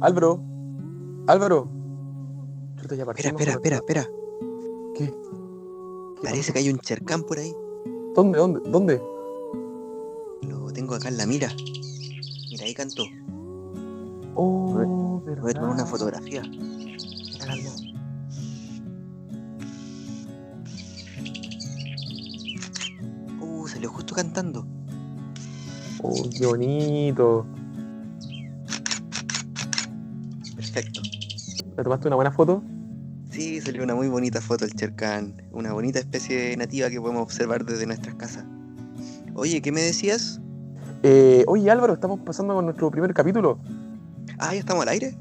[0.00, 0.40] Álvaro,
[1.26, 1.68] Álvaro.
[2.80, 4.08] Chuta, ya Espera, espera, espera, espera.
[4.94, 5.06] ¿Qué?
[5.06, 7.54] ¿Qué Parece que hay un charcán por ahí.
[8.14, 9.02] ¿Dónde, dónde, dónde?
[10.42, 11.50] Lo tengo acá en la mira.
[12.50, 13.04] Mira, ahí cantó.
[14.34, 16.42] Oh, Voy a tomar una fotografía.
[23.40, 24.66] Uh, salió justo cantando.
[26.02, 27.46] Oh, qué bonito.
[31.84, 32.62] ¿Le tomaste una buena foto?
[33.30, 35.42] Sí, salió una muy bonita foto el charcán.
[35.52, 38.46] Una bonita especie nativa que podemos observar desde nuestras casas.
[39.34, 40.40] Oye, ¿qué me decías?
[41.02, 43.58] Eh, oye, Álvaro, estamos pasando con nuestro primer capítulo.
[44.38, 45.14] Ah, ¿ya estamos al aire?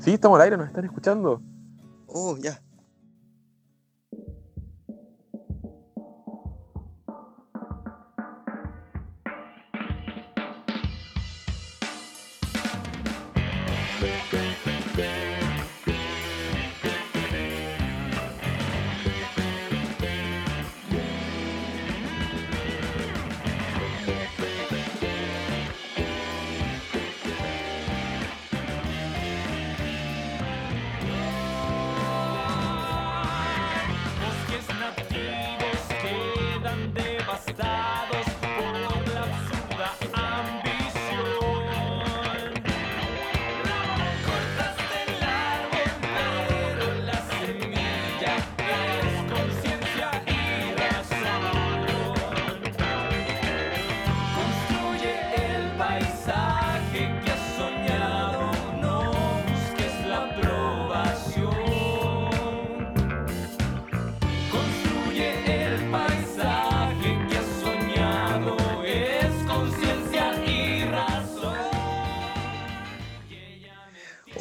[0.00, 1.40] Sí, estamos al aire, nos están escuchando.
[2.08, 2.60] Oh, ya.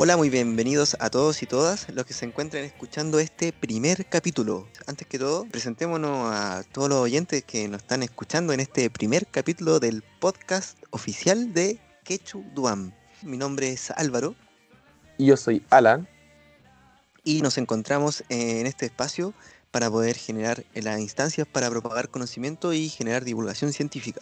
[0.08, 4.66] Hola, muy bienvenidos a todos y todas los que se encuentran escuchando este primer capítulo.
[4.86, 9.28] Antes que todo, presentémonos a todos los oyentes que nos están escuchando en este primer
[9.28, 12.94] capítulo del podcast oficial de Quechu Duam.
[13.22, 14.34] Mi nombre es Álvaro
[15.18, 16.08] Y yo soy Alan.
[17.26, 19.34] y nos encontramos en este espacio
[19.72, 24.22] para poder generar las instancias para propagar conocimiento y generar divulgación científica.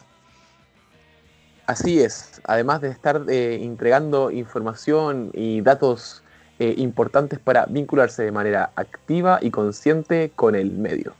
[1.67, 6.21] Así es, además de estar eh, entregando información y datos
[6.59, 11.15] eh, importantes para vincularse de manera activa y consciente con el medio.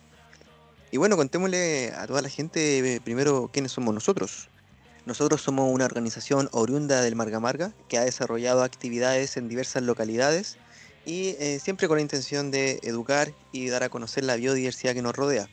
[0.92, 4.50] Y bueno, contémosle a toda la gente eh, primero quiénes somos nosotros.
[5.08, 10.58] Nosotros somos una organización oriunda del Marga Marga que ha desarrollado actividades en diversas localidades
[11.06, 15.16] y siempre con la intención de educar y dar a conocer la biodiversidad que nos
[15.16, 15.48] rodea.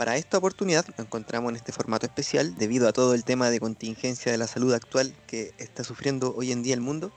[0.00, 3.60] Para esta oportunidad nos encontramos en este formato especial debido a todo el tema de
[3.60, 7.12] contingencia de la salud actual que está sufriendo hoy en día el mundo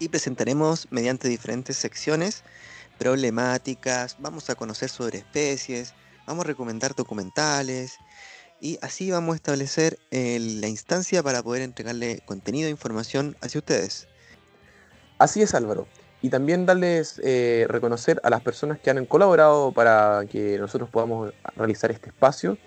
[0.00, 2.42] y presentaremos mediante diferentes secciones
[2.98, 5.94] problemáticas, vamos a conocer sobre especies,
[6.26, 7.98] vamos a recomendar documentales
[8.60, 13.60] y así vamos a establecer eh, la instancia para poder entregarle contenido e información hacia
[13.60, 14.08] ustedes.
[15.18, 15.86] Así es Álvaro.
[16.22, 21.32] Y también darles eh, reconocer a las personas que han colaborado para que nosotros podamos
[21.56, 22.58] realizar este espacio,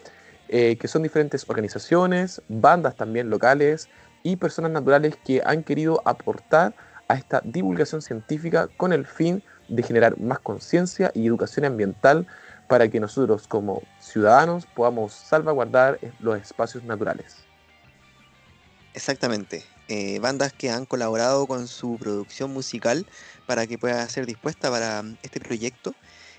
[0.49, 3.89] eh, que son diferentes organizaciones, bandas también locales
[4.23, 6.73] y personas naturales que han querido aportar
[7.07, 12.25] a esta divulgación científica con el fin de generar más conciencia y educación ambiental
[12.67, 17.37] para que nosotros como ciudadanos podamos salvaguardar los espacios naturales.
[18.93, 19.63] Exactamente.
[19.93, 23.05] Eh, bandas que han colaborado con su producción musical
[23.45, 25.93] para que pueda ser dispuesta para mm, este proyecto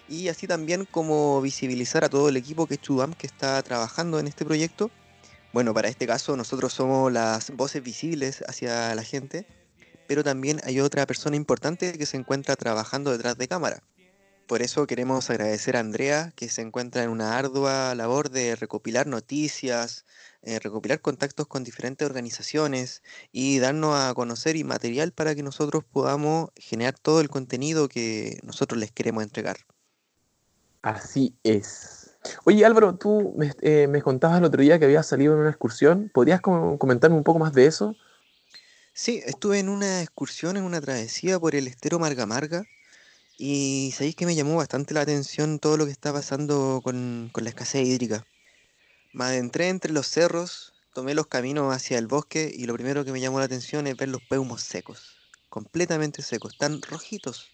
[0.09, 4.19] y así también como visibilizar a todo el equipo que es Chudam que está trabajando
[4.19, 4.91] en este proyecto.
[5.53, 9.47] Bueno, para este caso nosotros somos las voces visibles hacia la gente,
[10.09, 13.83] pero también hay otra persona importante que se encuentra trabajando detrás de cámara.
[14.47, 19.07] Por eso queremos agradecer a Andrea, que se encuentra en una ardua labor de recopilar
[19.07, 20.05] noticias,
[20.45, 23.03] eh, recopilar contactos con diferentes organizaciones
[23.33, 28.39] y darnos a conocer y material para que nosotros podamos generar todo el contenido que
[28.43, 29.57] nosotros les queremos entregar.
[30.83, 32.17] Así es.
[32.45, 35.51] Oye Álvaro, tú me, eh, me contabas el otro día que habías salido en una
[35.51, 36.11] excursión.
[36.13, 37.97] ¿Podrías com- comentarme un poco más de eso?
[38.93, 42.65] Sí, estuve en una excursión, en una travesía por el estero Marga Marga
[43.39, 47.45] y sabéis que me llamó bastante la atención todo lo que está pasando con, con
[47.45, 48.25] la escasez hídrica.
[49.15, 53.13] Me adentré entre los cerros, tomé los caminos hacia el bosque y lo primero que
[53.13, 57.53] me llamó la atención es ver los peumos secos, completamente secos, tan rojitos,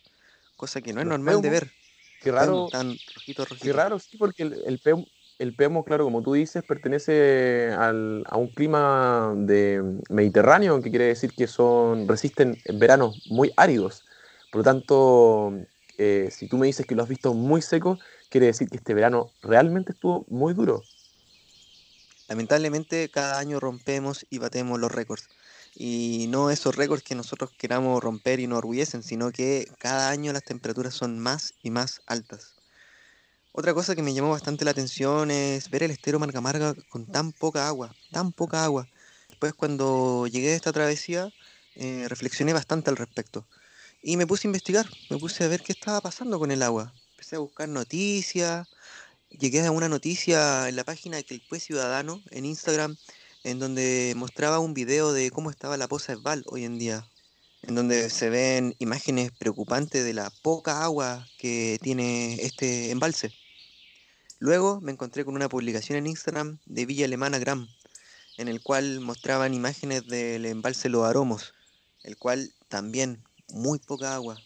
[0.56, 1.74] cosa que no es ¿Los normal de ver,
[2.18, 3.76] Qué raro, tan rojitos, qué rojitos.
[3.76, 5.06] raro, sí, porque el, el peum-
[5.38, 11.06] el Pemo, claro, como tú dices, pertenece al- a un clima de mediterráneo, que quiere
[11.06, 14.04] decir que son, resisten veranos muy áridos.
[14.50, 15.52] Por lo tanto,
[15.98, 17.98] eh, si tú me dices que lo has visto muy seco,
[18.30, 20.84] quiere decir que este verano realmente estuvo muy duro.
[22.30, 25.28] Lamentablemente cada año rompemos y batemos los récords.
[25.74, 30.32] Y no esos récords que nosotros queramos romper y nos orgullecen, sino que cada año
[30.32, 32.54] las temperaturas son más y más altas.
[33.50, 37.04] Otra cosa que me llamó bastante la atención es ver el estero Marga Marga con
[37.04, 38.86] tan poca agua, tan poca agua.
[39.28, 41.30] Después cuando llegué a esta travesía,
[41.74, 43.44] eh, reflexioné bastante al respecto.
[44.02, 46.92] Y me puse a investigar, me puse a ver qué estaba pasando con el agua.
[47.10, 48.68] Empecé a buscar noticias,
[49.30, 52.96] llegué a una noticia en la página de el Ciudadano en Instagram,
[53.44, 57.08] en donde mostraba un video de cómo estaba la poza Esval hoy en día,
[57.62, 63.32] en donde se ven imágenes preocupantes de la poca agua que tiene este embalse.
[64.38, 67.68] Luego me encontré con una publicación en Instagram de Villa Alemana Gram,
[68.38, 71.54] en el cual mostraban imágenes del embalse Los Aromos,
[72.02, 74.38] el cual también muy poca agua.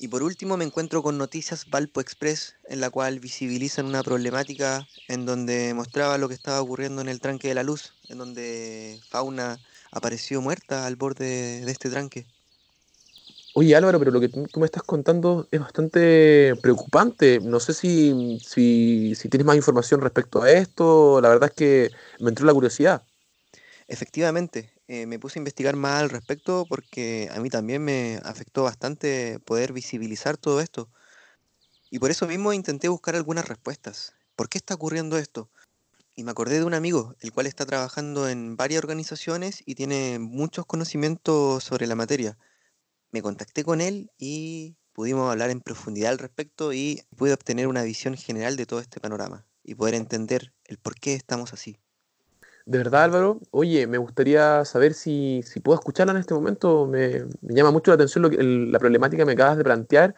[0.00, 4.86] Y por último me encuentro con Noticias Valpo Express, en la cual visibilizan una problemática
[5.08, 9.00] en donde mostraba lo que estaba ocurriendo en el tranque de la luz, en donde
[9.08, 9.58] fauna
[9.90, 12.26] apareció muerta al borde de este tranque.
[13.54, 17.40] Oye Álvaro, pero lo que tú me estás contando es bastante preocupante.
[17.40, 21.20] No sé si, si, si tienes más información respecto a esto.
[21.20, 21.90] La verdad es que
[22.20, 23.07] me entró la curiosidad.
[23.88, 28.62] Efectivamente, eh, me puse a investigar más al respecto porque a mí también me afectó
[28.62, 30.90] bastante poder visibilizar todo esto.
[31.90, 34.14] Y por eso mismo intenté buscar algunas respuestas.
[34.36, 35.50] ¿Por qué está ocurriendo esto?
[36.14, 40.18] Y me acordé de un amigo, el cual está trabajando en varias organizaciones y tiene
[40.18, 42.36] muchos conocimientos sobre la materia.
[43.10, 47.84] Me contacté con él y pudimos hablar en profundidad al respecto y pude obtener una
[47.84, 51.78] visión general de todo este panorama y poder entender el por qué estamos así.
[52.68, 56.86] De verdad, Álvaro, oye, me gustaría saber si, si puedo escucharla en este momento.
[56.86, 60.14] Me, llama mucho la atención lo que- la problemática que me acabas de plantear.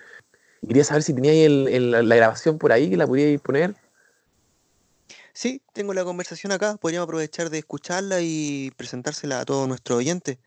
[0.66, 3.76] Quería saber si tenía la grabación por ahí que la pudierais poner.
[5.32, 10.38] Sí, tengo la conversación acá, podríamos aprovechar de escucharla y presentársela a todos nuestros oyentes.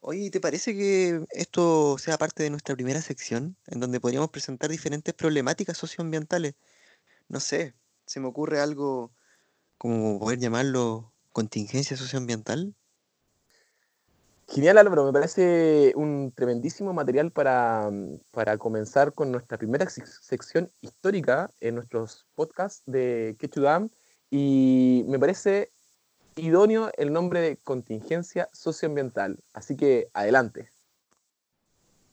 [0.00, 4.70] Oye, ¿te parece que esto sea parte de nuestra primera sección, en donde podríamos presentar
[4.70, 6.54] diferentes problemáticas socioambientales?
[7.26, 7.74] No sé,
[8.06, 9.10] se me ocurre algo
[9.76, 12.74] como poder llamarlo contingencia socioambiental.
[14.50, 17.90] Genial, Álvaro, me parece un tremendísimo material para,
[18.30, 23.90] para comenzar con nuestra primera sec- sección histórica en nuestros podcasts de Quechudam.
[24.30, 25.70] Y me parece
[26.36, 29.38] idóneo el nombre de contingencia socioambiental.
[29.52, 30.70] Así que adelante.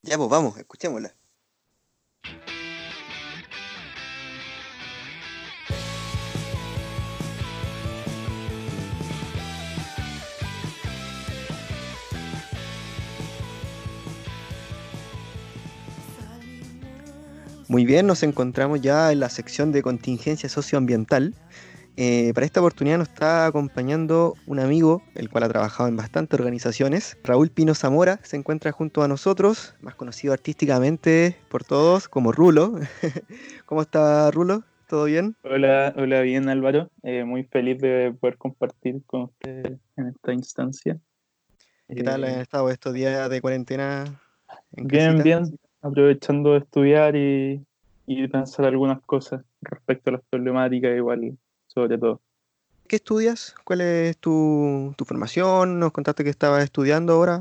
[0.02, 1.16] Ya, pues vamos, escuchémosla.
[17.68, 21.34] Muy bien, nos encontramos ya en la sección de contingencia socioambiental.
[21.98, 26.38] Eh, para esta oportunidad nos está acompañando un amigo, el cual ha trabajado en bastantes
[26.40, 27.18] organizaciones.
[27.24, 32.76] Raúl Pino Zamora se encuentra junto a nosotros, más conocido artísticamente por todos como Rulo.
[33.66, 34.64] ¿Cómo está Rulo?
[34.88, 35.36] ¿Todo bien?
[35.44, 36.92] Hola, hola, bien Álvaro.
[37.04, 41.00] Eh, muy feliz de poder compartir con ustedes en esta instancia.
[41.88, 44.04] ¿Qué tal Eh, han estado estos días de cuarentena?
[44.74, 45.24] en bien, casita?
[45.24, 45.60] bien.
[45.86, 47.64] Aprovechando de estudiar y,
[48.08, 51.38] y pensar algunas cosas respecto a las problemáticas, igual,
[51.68, 52.22] sobre todo.
[52.88, 53.54] ¿Qué estudias?
[53.64, 55.80] ¿Cuál es tu, tu formación?
[55.80, 57.40] Nos contaste que estabas estudiando ahora.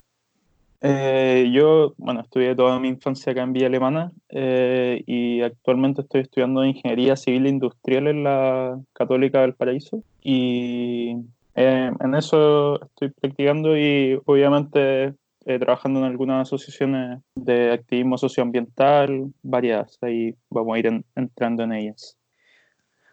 [0.82, 6.20] Eh, yo, bueno, estudié toda mi infancia acá en Villa Alemana eh, y actualmente estoy
[6.20, 11.16] estudiando Ingeniería Civil e Industrial en la Católica del Paraíso y
[11.54, 15.14] eh, en eso estoy practicando y obviamente
[15.46, 21.62] eh, trabajando en algunas asociaciones de activismo socioambiental, varias, ahí vamos a ir en- entrando
[21.62, 22.16] en ellas.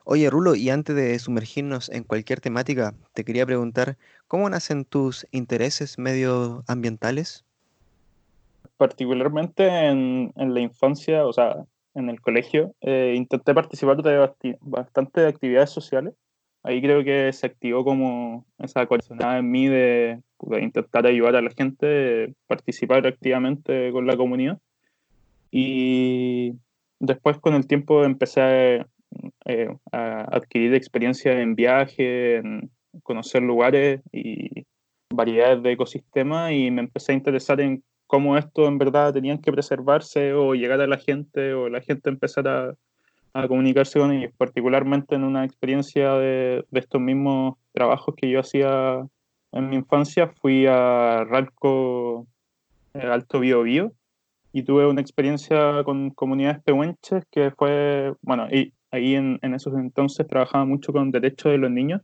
[0.03, 3.97] Oye, Rulo, y antes de sumergirnos en cualquier temática, te quería preguntar,
[4.27, 7.45] ¿cómo nacen tus intereses medioambientales?
[8.77, 11.55] particularmente en, en la infancia, o sea,
[11.93, 16.15] en el colegio, eh, intenté participar de bastante de actividades sociales.
[16.63, 21.41] Ahí creo que se activó como esa corazonada en mí de, puta, intentar ayudar a
[21.41, 24.59] la gente, de participar activamente con la comunidad.
[25.49, 26.53] Y
[26.99, 28.85] después con el tiempo empecé
[29.45, 32.69] eh, a adquirir experiencia en viaje, en
[33.03, 34.65] conocer lugares y
[35.09, 39.51] variedades de ecosistemas y me empecé a interesar en cómo esto en verdad tenían que
[39.51, 42.75] preservarse o llegar a la gente o la gente empezar a,
[43.33, 48.39] a comunicarse con ellos, particularmente en una experiencia de, de estos mismos trabajos que yo
[48.39, 49.05] hacía
[49.51, 52.27] en mi infancia, fui a Ralco
[52.93, 53.93] eh, Alto Bio Bio
[54.53, 59.73] y tuve una experiencia con comunidades pehuenches que fue, bueno, y ahí en, en esos
[59.75, 62.01] entonces trabajaba mucho con derechos de los niños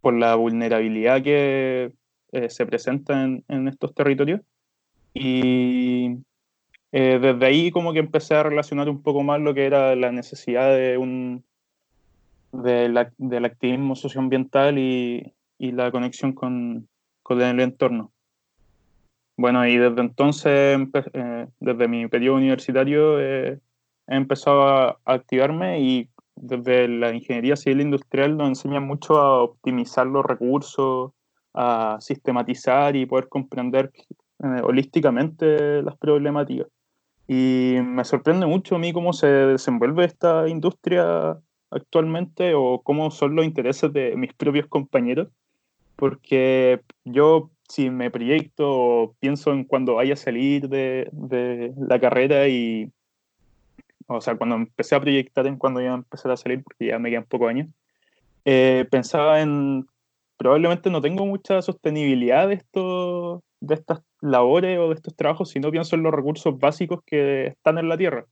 [0.00, 1.92] por la vulnerabilidad que
[2.32, 4.40] eh, se presenta en, en estos territorios.
[5.12, 6.18] Y
[6.92, 10.12] eh, desde ahí como que empecé a relacionar un poco más lo que era la
[10.12, 11.44] necesidad de un
[12.52, 16.88] de del activismo socioambiental y, y la conexión con,
[17.22, 18.12] con el entorno.
[19.36, 20.78] Bueno, y desde entonces,
[21.14, 23.58] eh, desde mi periodo universitario, eh,
[24.06, 29.42] he empezado a, a activarme y desde la ingeniería civil industrial nos enseñan mucho a
[29.42, 31.12] optimizar los recursos,
[31.54, 33.92] a sistematizar y poder comprender
[34.42, 36.66] eh, holísticamente las problemáticas.
[37.32, 41.38] Y me sorprende mucho a mí cómo se desenvuelve esta industria
[41.70, 45.28] actualmente o cómo son los intereses de mis propios compañeros,
[45.94, 52.00] porque yo si me proyecto o pienso en cuando vaya a salir de, de la
[52.00, 52.90] carrera y,
[54.08, 56.98] o sea, cuando empecé a proyectar en cuando iba a empezar a salir, porque ya
[56.98, 57.68] me quedan pocos años,
[58.44, 59.86] eh, pensaba en,
[60.40, 65.70] probablemente no tengo mucha sostenibilidad de, esto, de estas labores o de estos trabajos, sino
[65.70, 68.24] pienso en los recursos básicos que están en la Tierra,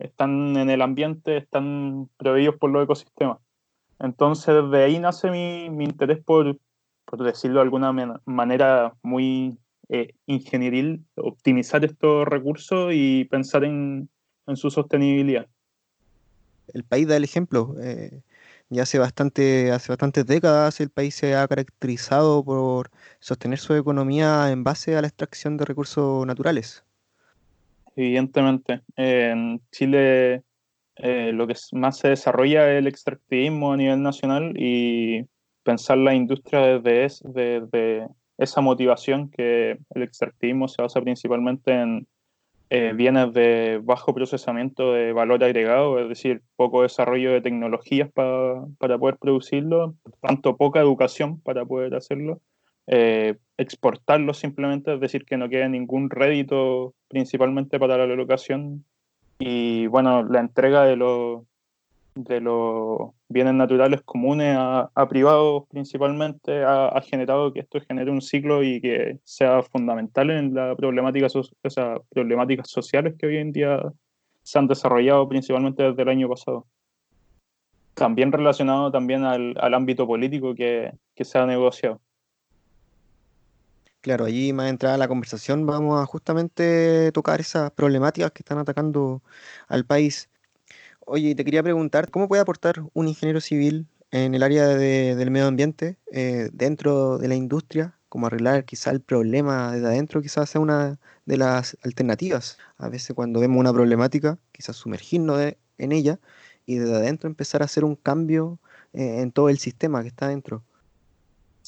[0.00, 3.38] están en el ambiente, están proveídos por los ecosistemas.
[4.00, 6.58] Entonces, desde ahí nace mi, mi interés por,
[7.04, 9.56] por decirlo de alguna manera muy
[9.88, 14.08] eh, ingenieril, optimizar estos recursos y pensar en,
[14.48, 15.46] en su sostenibilidad.
[16.74, 17.76] El país da el ejemplo.
[17.80, 18.20] eh,
[18.72, 24.50] ya hace bastante, hace bastantes décadas el país se ha caracterizado por sostener su economía
[24.50, 26.84] en base a la extracción de recursos naturales.
[27.96, 30.42] Evidentemente, en Chile
[30.96, 35.26] eh, lo que más se desarrolla es el extractivismo a nivel nacional y
[35.62, 42.06] pensar la industria desde, es- desde esa motivación que el extractivismo se basa principalmente en
[42.74, 48.64] eh, bienes de bajo procesamiento de valor agregado, es decir, poco desarrollo de tecnologías pa-
[48.78, 52.40] para poder producirlo, tanto poca educación para poder hacerlo,
[52.86, 58.86] eh, exportarlo simplemente, es decir, que no quede ningún rédito principalmente para la educación
[59.38, 61.42] y bueno, la entrega de los
[62.14, 68.20] de los bienes naturales comunes a, a privados principalmente ha, generado que esto genere un
[68.20, 71.42] ciclo y que sea fundamental en la problemática so-
[72.10, 73.80] problemáticas sociales que hoy en día
[74.42, 76.66] se han desarrollado principalmente desde el año pasado.
[77.94, 82.00] También relacionado también al, ámbito político que, que se ha negociado.
[84.02, 89.22] Claro, allí más entrada la conversación vamos a justamente tocar esas problemáticas que están atacando
[89.68, 90.28] al país.
[91.06, 95.30] Oye, te quería preguntar, ¿cómo puede aportar un ingeniero civil en el área de- del
[95.30, 97.98] medio ambiente eh, dentro de la industria?
[98.08, 102.58] Como arreglar quizá el problema desde adentro, quizás sea una de las alternativas.
[102.76, 106.20] A veces cuando vemos una problemática, quizás sumergirnos de- en ella
[106.66, 108.60] y desde adentro empezar a hacer un cambio
[108.92, 110.62] eh, en todo el sistema que está dentro.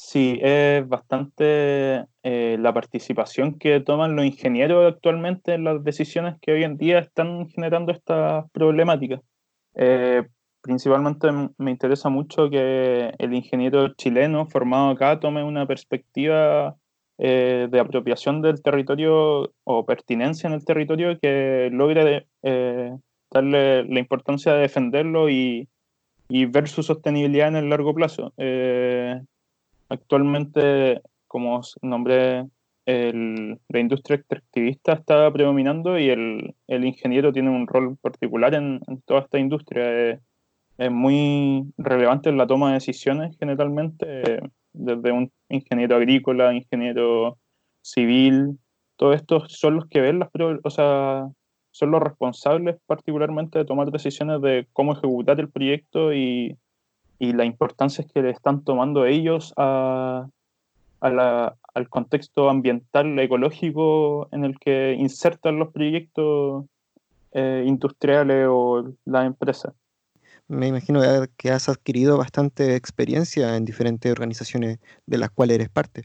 [0.07, 6.51] Sí, es bastante eh, la participación que toman los ingenieros actualmente en las decisiones que
[6.51, 9.21] hoy en día están generando estas problemáticas.
[9.73, 10.23] Eh,
[10.61, 16.75] principalmente me interesa mucho que el ingeniero chileno formado acá tome una perspectiva
[17.17, 22.91] eh, de apropiación del territorio o pertinencia en el territorio que logre eh,
[23.31, 25.67] darle la importancia de defenderlo y,
[26.29, 28.33] y ver su sostenibilidad en el largo plazo.
[28.37, 29.19] Eh,
[29.89, 32.45] Actualmente, como nombré,
[32.85, 39.21] el- la industria extractivista está predominando y el, ingeniero tiene un rol particular en, toda
[39.21, 40.11] esta industria.
[40.11, 40.19] Es,
[40.77, 44.41] es muy relevante en la toma de decisiones generalmente, eh,
[44.73, 47.37] desde un ingeniero agrícola, ingeniero
[47.81, 48.59] civil,
[48.97, 50.29] todos estos son los que ven las,
[50.63, 51.27] o sea,
[51.71, 56.57] son los responsables particularmente de tomar decisiones de cómo ejecutar el proyecto y
[57.19, 60.27] y la importancia que le están tomando ellos a,
[61.01, 66.65] a la- al contexto ambiental, ecológico en el que insertan los proyectos
[67.31, 69.73] eh, industriales o las empresas.
[70.47, 71.01] Me imagino
[71.37, 76.03] que has adquirido bastante experiencia en diferentes organizaciones de las cuales eres parte.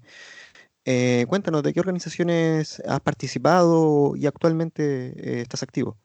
[0.84, 5.98] Eh, cuéntanos, ¿de qué organizaciones has participado y actualmente eh, estás activo?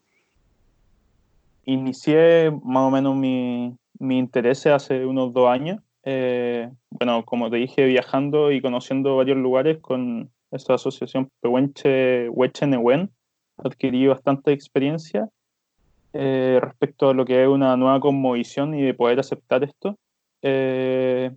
[1.66, 5.82] Inicié más o menos mi, mi interés hace unos dos años.
[6.04, 12.68] eh, bueno, como te dije, viajando y conociendo varios lugares con esta asociación Pehuenche Hueche
[12.68, 13.12] Nehuen,
[13.58, 15.30] adquirí bastante experiencia.
[16.14, 19.98] eh, respecto a lo que es una nueva cosmovisión y de poder aceptar esto.
[20.42, 21.32] Eh,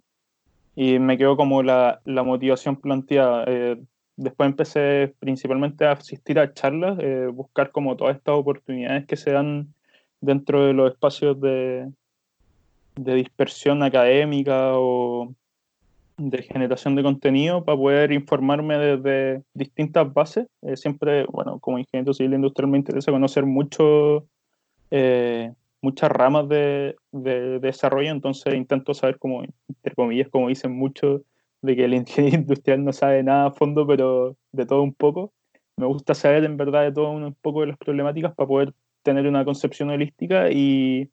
[0.76, 3.44] y me quedó como la, la motivación planteada.
[3.48, 3.76] Eh,
[4.16, 9.32] después empecé principalmente a asistir a charlas, eh, buscar como todas estas oportunidades que se
[9.32, 9.74] dan
[10.20, 11.90] dentro de los espacios de,
[12.98, 15.34] de dispersión académica o
[16.16, 20.46] de generación de contenido para poder informarme desde distintas bases.
[20.62, 24.26] Eh, siempre, bueno, como ingeniero civil industrial me interesa conocer mucho,
[24.90, 31.22] eh, muchas ramas de, de, desarrollo, entonces intento saber como, entre comillas, como dicen muchos,
[31.62, 35.32] de que el ingeniero industrial no sabe nada a fondo, pero de todo un poco.
[35.76, 38.74] Me gusta saber en verdad de todo un poco de las problemáticas para poder
[39.04, 41.08] tener una concepción holística y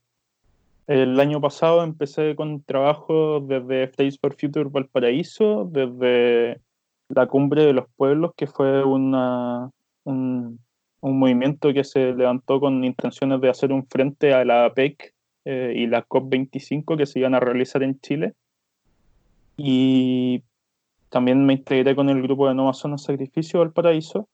[0.87, 6.61] el año pasado empecé con trabajo desde Fridays for Future Valparaíso, desde
[7.09, 9.13] la Cumbre de los Pueblos, que fue un,
[11.05, 15.13] un movimiento que se levantó con intenciones de hacer un frente a la APEC
[15.45, 18.33] eh, y la COP25 que se iban a realizar en Chile.
[19.55, 20.43] Y
[21.09, 24.27] también me integré con el grupo de Nova Zona Sacrificio Valparaíso.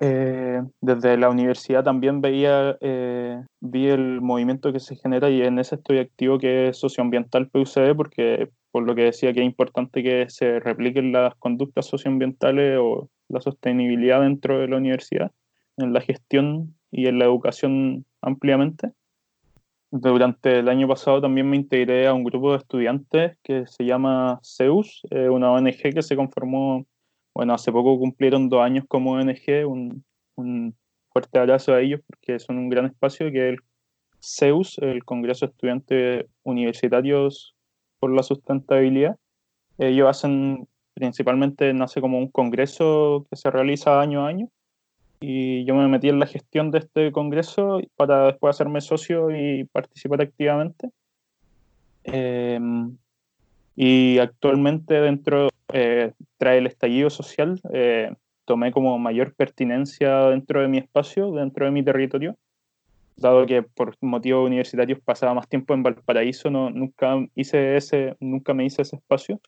[0.00, 5.58] Eh, desde la universidad también veía, eh, vi el movimiento que se genera y en
[5.58, 10.02] ese estoy activo que es socioambiental PUCB porque por lo que decía que es importante
[10.04, 15.32] que se repliquen las conductas socioambientales o la sostenibilidad dentro de la universidad,
[15.76, 18.92] en la gestión y en la educación ampliamente.
[19.90, 24.38] Durante el año pasado también me integré a un grupo de estudiantes que se llama
[24.44, 26.86] CEUS, eh, una ONG que se conformó
[27.38, 30.04] bueno, hace poco cumplieron dos años como ONG, un,
[30.34, 30.74] un
[31.12, 33.60] fuerte abrazo a ellos porque son un gran espacio que es el
[34.20, 37.54] CEUS, el Congreso de Estudiantes Universitarios
[38.00, 39.18] por la Sustentabilidad.
[39.78, 44.48] Ellos hacen principalmente, nace como un congreso que se realiza año a año
[45.20, 49.62] y yo me metí en la gestión de este congreso para después hacerme socio y
[49.62, 50.90] participar activamente.
[52.02, 52.58] Eh,
[53.80, 58.12] y actualmente dentro, eh, el estallido social, eh,
[58.44, 62.34] tomé como mayor pertinencia dentro de mi espacio, dentro de mi territorio,
[63.16, 68.52] dado que por motivos universitarios pasaba más tiempo en Valparaíso, no, nunca, hice ese, nunca
[68.52, 69.40] me hice ese espacio.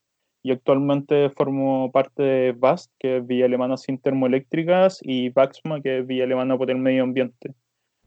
[0.45, 5.99] Y actualmente formo parte de VAST, que es Villa Alemana Sin Termoeléctricas, y VAXMA, que
[5.99, 7.53] es Villa Alemana por el Medio Ambiente,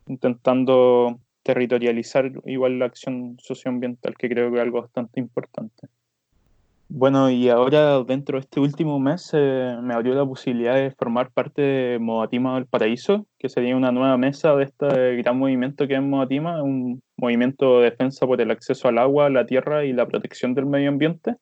[0.07, 5.89] intentando territorializar igual la acción socioambiental, que creo que es algo bastante importante.
[6.95, 11.31] Bueno, y ahora dentro de este último mes eh, me abrió la posibilidad de formar
[11.31, 15.95] parte de Modatima del Paraíso, que sería una nueva mesa de este gran movimiento que
[15.95, 20.07] es Modatima, un movimiento de defensa por el acceso al agua, la tierra y la
[20.07, 21.37] protección del medio ambiente,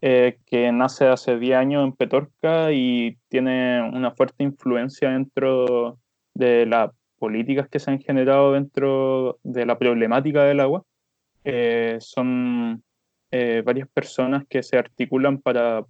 [0.00, 5.98] eh, que nace hace 10 años en Petorca y tiene una fuerte influencia dentro
[6.34, 10.82] de las políticas que se han generado dentro de la problemática del agua.
[11.44, 12.82] Eh, son
[13.30, 15.84] eh, varias personas que se articulan para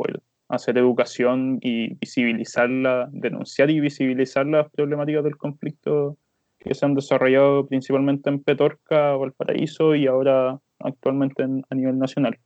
[0.49, 6.17] hacer educación y visibilizarla, denunciar y visibilizar las problemáticas del conflicto
[6.59, 12.39] que se han desarrollado principalmente en Petorca, Valparaíso y ahora actualmente en- a nivel nacional.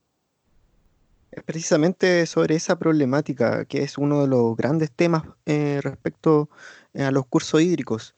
[1.46, 6.48] Precisamente sobre esa problemática, que es uno de los grandes temas eh, respecto
[6.92, 8.14] eh, a los cursos hídricos.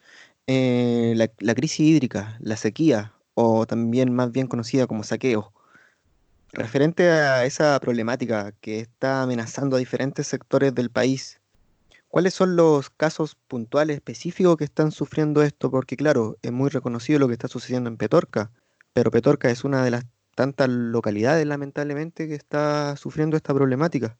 [0.46, 5.52] La, la crisis hídrica, la sequía, o también más bien conocida como saqueo.
[6.52, 11.40] Referente a esa problemática que está amenazando a diferentes sectores del país,
[12.08, 15.70] ¿cuáles son los casos puntuales específicos que están sufriendo esto?
[15.70, 18.50] Porque claro, es muy reconocido lo que está sucediendo en Petorca,
[18.92, 24.16] pero Petorca es una de las tantas localidades, lamentablemente, que está sufriendo esta problemática.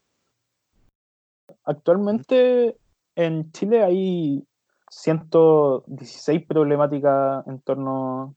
[1.64, 2.76] Actualmente
[3.14, 4.46] en Chile hay
[4.90, 8.36] 116 problemáticas en torno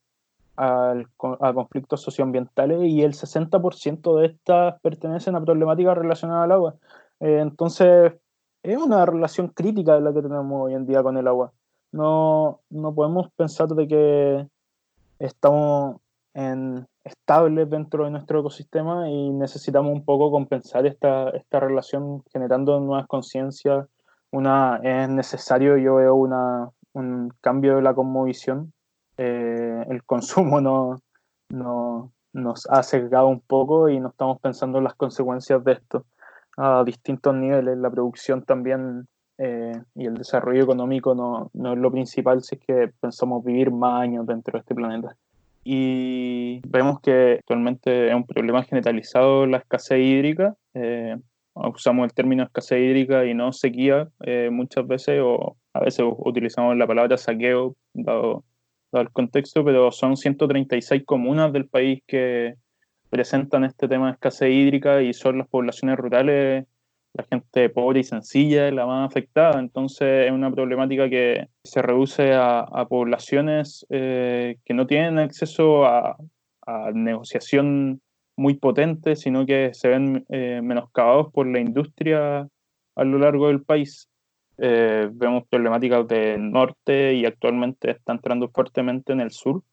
[0.60, 1.08] al,
[1.40, 6.76] a conflictos socioambientales y el 60% de estas pertenecen a problemáticas relacionadas al agua.
[7.22, 8.14] Eh, entonces,
[8.64, 11.54] es una relación crítica la que tenemos hoy en día con el agua.
[11.92, 14.48] No, no podemos pensar de que
[15.20, 15.98] estamos
[16.34, 22.80] en, estables dentro de nuestro ecosistema y necesitamos un poco compensar esta, esta relación generando
[22.80, 23.88] nuevas conciencias.
[24.32, 28.74] Una, es necesario, yo veo una, un cambio de la cosmovisión.
[29.20, 31.02] Eh, el consumo no,
[31.50, 36.06] no, nos ha sesgado un poco y no estamos pensando en las consecuencias de esto
[36.58, 37.78] a distintos niveles.
[37.78, 42.62] La producción también eh, y el desarrollo económico no, no es lo principal si es
[42.62, 45.16] que pensamos vivir más años dentro de este planeta
[45.64, 50.56] y vemos que actualmente es un problema generalizado la escasez hídrica.
[50.74, 51.16] Eh,
[51.54, 56.78] usamos el término escasez hídrica y no sequía eh, muchas veces, o a veces utilizamos
[56.78, 58.44] la palabra saqueo, dado
[58.92, 62.56] el contexto, pero son 136 comunas del país que
[63.10, 66.66] presentan este tema de escasez hídrica y son las poblaciones rurales,
[67.14, 69.60] la gente pobre y sencilla, la más afectada.
[69.60, 76.18] Entonces es una problemática que se reduce a, poblaciones eh, que no tienen acceso a,
[76.66, 78.02] a, negociación
[78.36, 82.48] muy potente, sino que se ven eh, menoscabados por la industria
[82.96, 84.09] a lo largo del país.
[84.62, 89.64] Eh, vemos problemáticas del norte y actualmente está entrando fuertemente en el sur.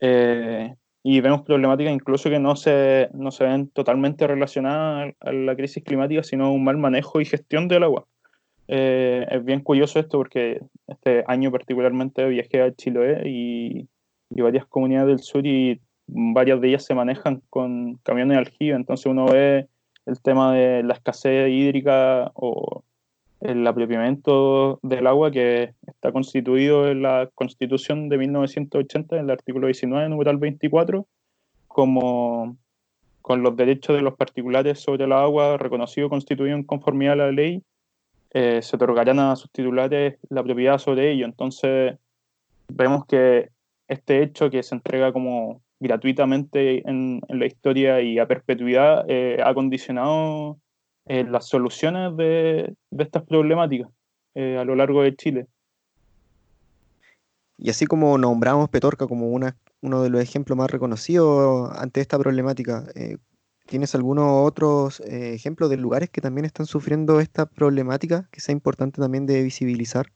[0.00, 5.54] Eh, y vemos problemáticas incluso que no se, no se ven totalmente relacionadas a la
[5.54, 8.06] crisis climática, sino un mal manejo y gestión del agua.
[8.66, 13.88] Eh, es bien curioso esto porque este año particularmente viajé a Chiloé y,
[14.28, 18.76] y, varias comunidades del sur y varias de ellas se manejan con camiones de aljibe,
[18.76, 19.68] entonces uno ve
[20.04, 22.82] el tema de la escasez hídrica o
[23.40, 29.66] el apropiamiento del agua que está constituido en la Constitución de 1980, en el artículo
[29.66, 31.06] 19, numeral 24,
[31.66, 32.56] como
[33.22, 37.32] con los derechos de los particulares sobre el agua reconocido constituido en conformidad a la
[37.32, 37.62] ley,
[38.30, 41.24] eh, se otorgarán a sus titulares la propiedad sobre ello.
[41.24, 41.96] Entonces,
[42.68, 43.50] vemos que
[43.86, 49.54] este hecho que se entrega como gratuitamente en, la historia y a perpetuidad eh, ha
[49.54, 50.58] condicionado
[51.08, 53.90] eh, las soluciones de, de estas problemáticas
[54.34, 55.46] eh, a lo largo de Chile.
[57.56, 62.18] Y así como nombramos Petorca como una, uno de los ejemplos más reconocidos ante esta
[62.18, 63.16] problemática, eh,
[63.66, 69.00] ¿tienes algunos otros ejemplos de lugares que también están sufriendo esta problemática que sea importante
[69.00, 70.06] también de visibilizar?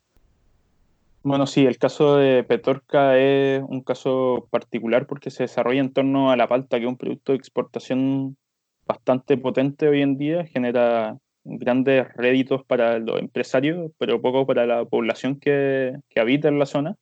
[1.25, 6.33] Bueno, sí, el caso de Petorca es un caso particular porque se desarrolla en torno
[6.33, 8.37] a la palta, que es un producto de exportación
[8.87, 14.85] bastante potente hoy en día, genera grandes réditos para los empresarios, pero poco para la
[14.85, 16.97] población que, que habita en la zona,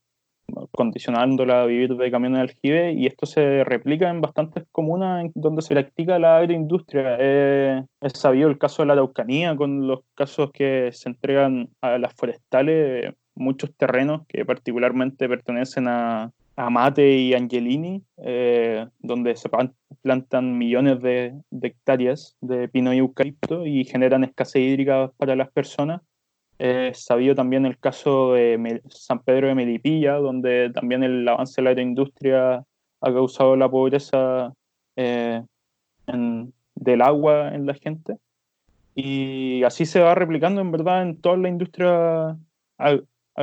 [0.72, 5.62] condicionándola a vivir de camiones de aljibe, y esto se replica en bastantes comunas donde
[5.62, 7.16] se practica la agroindustria.
[7.18, 11.98] Eh, es sabido el caso de la Araucanía, con los casos que se entregan a
[11.98, 16.30] las forestales, muchos terrenos que particularmente pertenecen a,
[16.66, 19.48] Amate y Angelini, eh, donde se
[20.02, 26.02] plantan millones de, hectáreas de pino y eucalipto y generan escasez hídrica para las personas.
[26.58, 31.64] Eh, sabido también el caso de San Pedro de Melipilla, donde también el avance de
[31.64, 34.52] la agroindustria ha causado la pobreza
[34.96, 35.42] eh,
[36.06, 38.18] en, del agua en la gente.
[38.94, 42.36] Y así se va replicando en verdad en toda la industria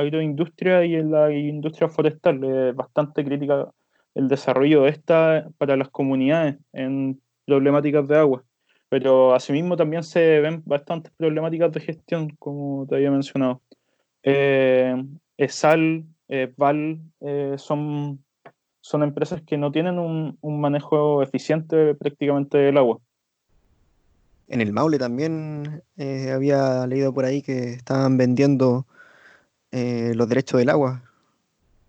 [0.00, 2.42] agroindustria y en la industria forestal.
[2.44, 3.70] Es bastante crítica
[4.14, 8.44] el desarrollo de esta para las comunidades en problemáticas de agua.
[8.88, 13.60] Pero asimismo también se ven bastantes problemáticas de gestión, como te había mencionado.
[14.22, 14.96] Eh,
[15.36, 18.24] ESAL, eh, VAL, eh, son,
[18.80, 22.98] son empresas que no tienen un, un manejo eficiente prácticamente del agua.
[24.48, 28.86] En el Maule también eh, había leído por ahí que estaban vendiendo
[29.70, 31.02] eh, los derechos del agua.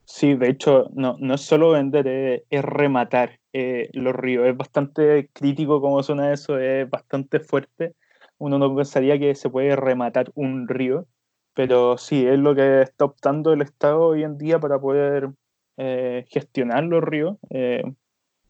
[0.06, 2.08] Sí, de hecho, no, no es solo vender,
[2.50, 4.48] es, rematar eh, los ríos.
[4.48, 7.94] Es bastante crítico como suena eso, es bastante fuerte.
[8.38, 11.06] Uno no pensaría que se puede rematar un río,
[11.54, 15.30] pero sí, es lo que está optando el Estado hoy en día para poder
[15.78, 17.38] eh, gestionar los ríos.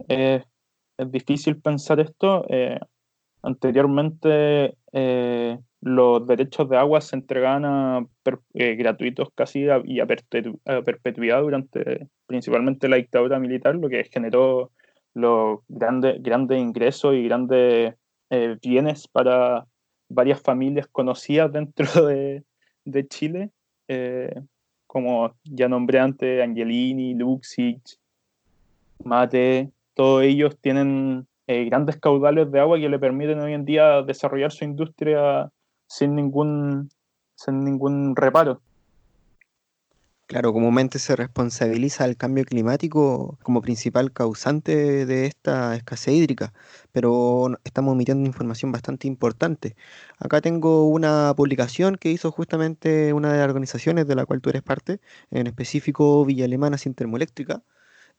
[0.07, 0.43] Es
[0.97, 2.45] difícil pensar esto.
[3.43, 4.75] Eh, anteriormente
[5.81, 8.09] los derechos de agua se entregaban
[8.53, 14.03] eh, gratuitos casi y a, perpetu a, perpetuidad durante principalmente la dictadura militar, lo que
[14.03, 14.71] generó
[15.13, 17.95] los grandes, grandes ingresos y grandes
[18.29, 19.65] eh, bienes para
[20.09, 22.43] varias familias conocidas dentro de,
[22.83, 23.51] de Chile,
[23.87, 24.35] eh,
[24.85, 27.97] como ya nombré antes, Angelini, Luxich,
[29.03, 34.03] Mate, todos ellos tienen eh, grandes caudales de agua que le permiten hoy en día
[34.03, 35.49] desarrollar su industria
[35.87, 36.91] sin ningún,
[37.33, 38.61] sin ningún reparo.
[40.27, 46.53] Claro, comúnmente se responsabiliza al cambio climático como principal causante de esta escasez hídrica,
[46.91, 49.75] pero estamos omitiendo información bastante importante.
[50.19, 54.51] Acá tengo una publicación que hizo justamente una de las organizaciones de la cual tú
[54.51, 54.99] eres parte,
[55.31, 57.63] en específico Villa Alemana Sin Termoeléctrica,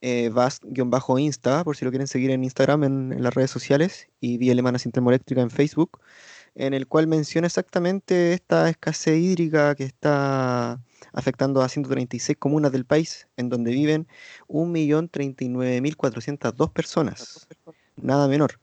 [0.00, 4.52] eh, VAST-Insta, por si lo quieren seguir en Instagram, en, las redes sociales, y Villa
[4.52, 6.00] Alemana Sin Termoeléctrica en Facebook
[6.54, 10.80] en el cual menciona exactamente esta escasez hídrica que está
[11.12, 14.06] afectando a 136 comunas del país, en donde viven
[14.48, 17.48] 1.039.402 personas,
[17.96, 18.60] nada menor.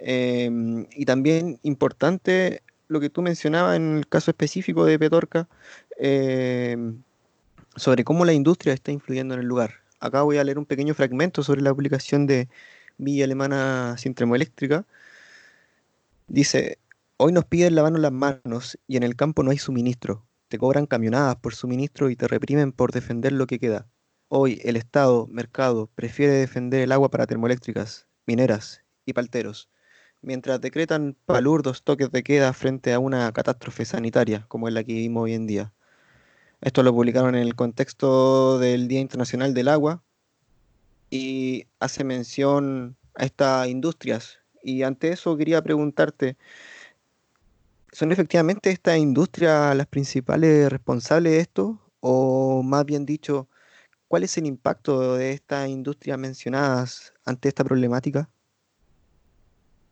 [0.00, 0.50] Eh,
[0.94, 5.48] y también importante lo que tú mencionabas en el caso específico de Petorca,
[5.98, 6.76] eh,
[7.76, 9.81] sobre cómo la industria está influyendo en el lugar.
[10.02, 12.48] Acá voy a leer un pequeño fragmento sobre la publicación de
[12.98, 14.84] Villa Alemana sin termoeléctrica.
[16.26, 16.78] Dice,
[17.16, 20.26] hoy nos piden lavarnos las manos y en el campo no hay suministro.
[20.48, 23.86] Te cobran camionadas por suministro y te reprimen por defender lo que queda.
[24.28, 29.70] Hoy el Estado, mercado, prefiere defender el agua para termoeléctricas, mineras y palteros,
[30.20, 34.94] mientras decretan palurdos toques de queda frente a una catástrofe sanitaria como es la que
[34.94, 35.72] vivimos hoy en día.
[36.62, 40.04] Esto lo publicaron en el contexto del Día Internacional del Agua
[41.10, 44.38] y hace mención a estas industrias.
[44.62, 46.36] Y ante eso quería preguntarte,
[47.90, 51.80] ¿son efectivamente estas industrias las principales responsables de esto?
[51.98, 53.48] O más bien dicho,
[54.06, 58.30] ¿cuál es el impacto de estas industrias mencionadas ante esta problemática?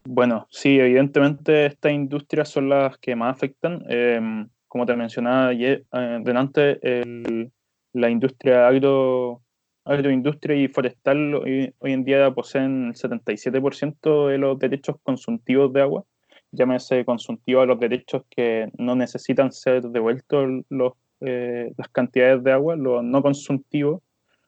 [0.05, 3.85] Bueno, sí, evidentemente estas industrias son las que más afectan.
[3.89, 7.51] Em, como te mencionaba ayer, eh, delante, el-
[7.93, 9.43] la industria agro,
[9.85, 15.83] agroindustria y forestal hoy, hoy en día poseen el 77% de los derechos consultivos de
[15.83, 16.05] agua.
[16.53, 22.53] Llámese consultivo a los derechos que no necesitan ser devueltos los, eh, las cantidades de
[22.53, 24.01] agua, los no consultivos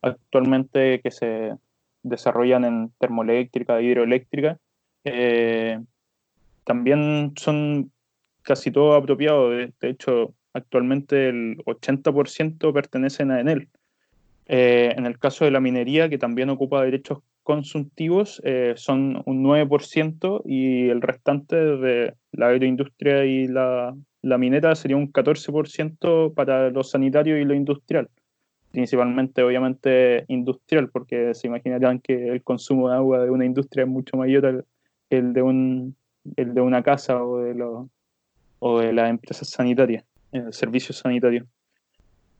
[0.02, 1.52] actualmente que se
[2.04, 4.58] desarrollan en termoeléctrica, hidroeléctrica,
[5.04, 5.80] eh,
[6.64, 7.91] también son
[8.42, 9.50] casi todos apropiados.
[9.81, 13.68] De, hecho, actualmente el 80% pertenecen a Enel.
[14.46, 19.42] Eh, en el caso de la minería, que también ocupa derechos consultivos, eh, son un
[19.42, 26.70] 9% y el restante de la agroindustria y la, la minera sería un 14% para
[26.70, 28.09] lo sanitario y lo industrial.
[28.70, 33.88] Principalmente, obviamente, industrial, porque se imaginarán que el consumo de agua de una industria es
[33.88, 34.64] mucho mayor al
[35.12, 35.96] el de, un,
[36.37, 37.90] el de una casa o de, lo-
[38.64, 41.46] o de las empresas sanitarias, eh, servicios sanitarios.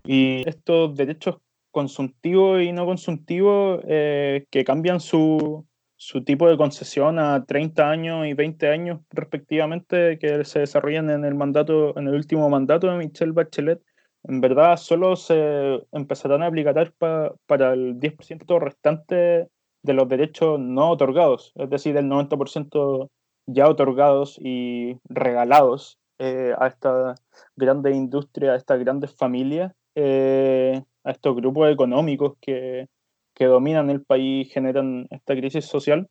[0.05, 1.39] Y estos derechos
[1.73, 5.65] consultivos y no consultivos eh, que cambian su,
[5.97, 11.25] su tipo de concesión a 30 años y 20 años respectivamente que se desarrollan en
[11.25, 13.81] el mandato, en el último mandato de Michelle Bachelet,
[14.25, 19.49] en verdad solo se empezarán a aplicar pa- para el 10% restante
[19.83, 23.11] de los derechos no otorgados, es decir, el 90%
[23.47, 27.21] ya otorgados y regalados eh, a estas
[27.57, 32.87] grandes industrias, a estas grandes familias, eh, a estos grupos económicos que,
[33.35, 36.07] que dominan el país generan esta crisis social,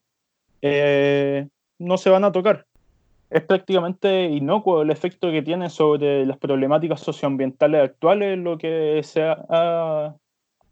[0.61, 1.47] eh,
[1.79, 2.65] no se van a tocar.
[3.29, 9.23] Es prácticamente inocuo el efecto que tiene sobre las problemáticas socioambientales actuales lo que se
[9.23, 10.17] ha-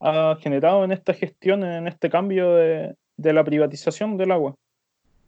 [0.02, 4.56] ha generado en esta gestión, en este cambio de, de la privatización del agua.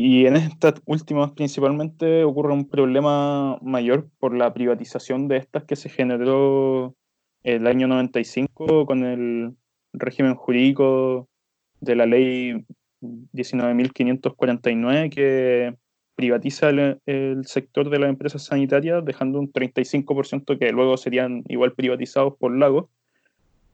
[0.03, 5.75] Y en estas últimas principalmente ocurre un problema mayor por la privatización de estas que
[5.75, 6.95] se generó
[7.43, 9.53] el año 95 con el
[9.93, 11.29] régimen jurídico
[11.81, 12.65] de la ley
[13.01, 15.75] 19.549 que
[16.15, 22.33] privatiza el, sector de las empresas sanitarias dejando un 35% que luego serían igual privatizados
[22.39, 22.89] por Lagos.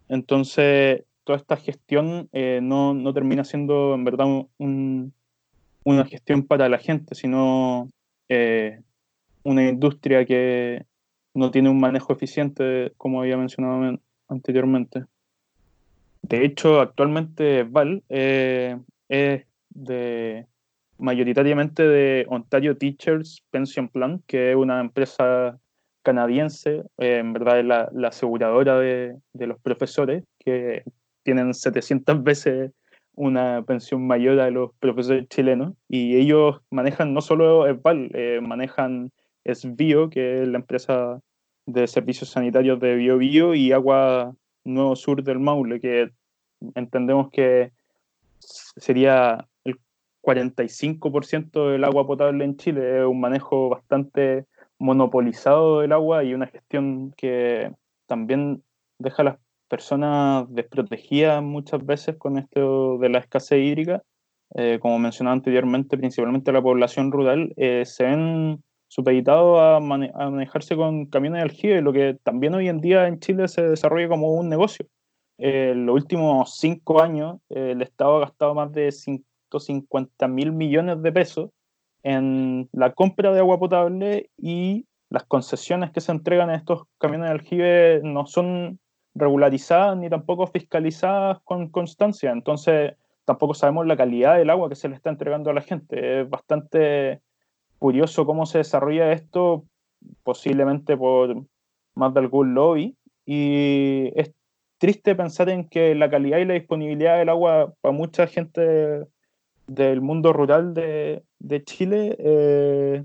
[0.09, 4.25] Entonces, toda esta gestión eh, no, no termina siendo en verdad
[4.57, 5.13] un-
[5.87, 7.87] una gestión para la gente, sino
[8.27, 8.81] eh,
[9.43, 10.85] una industria que
[11.33, 15.05] no tiene un manejo eficiente, como había mencionado men- anteriormente.
[16.23, 20.45] De hecho, actualmente Val eh, es de
[20.97, 25.57] mayoritariamente de Ontario Teachers Pension Plan, que es una empresa
[26.03, 30.83] canadiense, eh, en verdad es la, la aseguradora de, de los profesores, que
[31.23, 32.71] tienen 700 veces
[33.17, 39.11] una pensión mayor a los profesores chilenos, y ellos manejan no solo ESVAL, eh, manejan
[39.43, 41.19] SBio, que es la empresa
[41.65, 46.11] de servicios sanitarios de BioBio, y Agua Nuevo Sur del Maule, que
[46.75, 47.71] entendemos que
[48.39, 49.79] sería el
[50.21, 54.45] 45% del agua potable en Chile, es un manejo bastante
[54.77, 57.73] monopolizado del agua y una gestión que
[58.05, 58.63] también
[58.99, 64.03] deja las personas desprotegidas muchas veces con esto de la escasez hídrica.
[64.55, 70.29] Eh, como mencionaba anteriormente, principalmente la población rural, eh, se ven supeditados a, mane- a
[70.29, 74.07] manejarse con camiones de aljibe, lo que también hoy en día en Chile se desarrolla
[74.07, 74.85] como un negocio.
[75.37, 81.01] Eh, en los últimos cinco años, el Estado ha gastado más de 150 mil millones
[81.01, 81.49] de pesos
[82.03, 87.27] en la compra de agua potable y las concesiones que se entregan a estos camiones
[87.27, 88.79] de aljibe no son
[89.17, 92.31] regularizadas ni tampoco fiscalizadas con constancia.
[92.31, 92.93] Entonces,
[93.25, 96.21] tampoco sabemos la calidad del agua que se le está entregando a la gente.
[96.21, 97.21] Es bastante
[97.79, 99.65] curioso cómo se desarrolla esto,
[100.23, 101.43] posiblemente por
[101.95, 102.95] más de algún lobby.
[103.25, 104.31] Y es
[104.77, 109.05] triste pensar en que la calidad y la disponibilidad del agua para mucha gente
[109.67, 113.03] del mundo rural de, de Chile eh,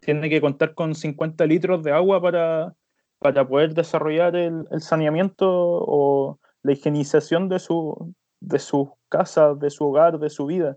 [0.00, 2.74] tiene que contar con 50 litros de agua para,
[3.22, 9.84] para poder desarrollar el, saneamiento o la higienización de su, de sus casas, de su
[9.84, 10.76] hogar, de su vida.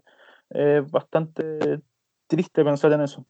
[0.49, 1.81] Es bastante
[2.27, 3.25] triste pensar en eso.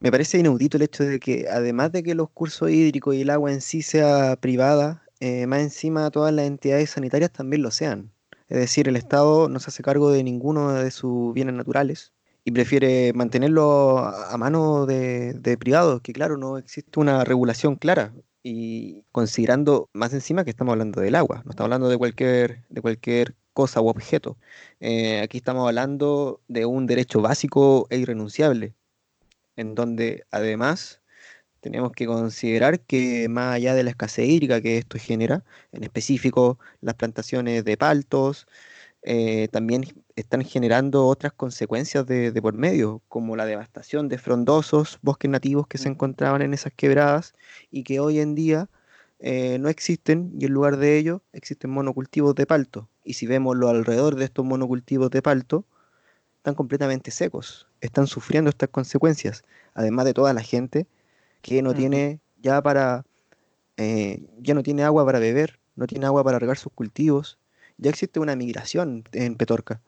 [0.00, 3.30] Me parece inaudito el hecho de que, además de que los cursos hídricos y el
[3.30, 8.12] agua en sí sea privada, eh, más encima todas las entidades sanitarias también lo sean.
[8.48, 12.12] Es decir, el Estado no se hace cargo de ninguno de sus bienes naturales
[12.44, 18.12] y prefiere mantenerlo a mano de, de privados, que claro, no existe una regulación clara.
[18.42, 22.80] Y considerando más encima que estamos hablando del agua, no estamos hablando de cualquier, de
[22.82, 24.36] cualquier cosa u objeto.
[24.80, 28.74] Eh, aquí estamos hablando de un derecho básico e irrenunciable,
[29.56, 31.02] en donde además
[31.60, 36.58] tenemos que considerar que más allá de la escasez hídrica que esto genera, en específico
[36.80, 38.46] las plantaciones de paltos,
[39.02, 39.84] eh, también
[40.16, 45.66] están generando otras consecuencias de, de por medio, como la devastación de frondosos bosques nativos
[45.66, 47.34] que se encontraban en esas quebradas
[47.70, 48.68] y que hoy en día
[49.24, 52.88] eh, no existen y en lugar de ello existen monocultivos de palto.
[53.04, 55.64] Y si vemos lo alrededor de estos monocultivos de palto,
[56.38, 60.88] están completamente secos, están sufriendo estas consecuencias, además de toda la gente
[61.40, 63.04] que no tiene ya para,
[63.76, 67.38] eh, ya no tiene agua para beber, no tiene agua para regar sus cultivos,
[67.82, 69.80] ya existe una migración en Petorca,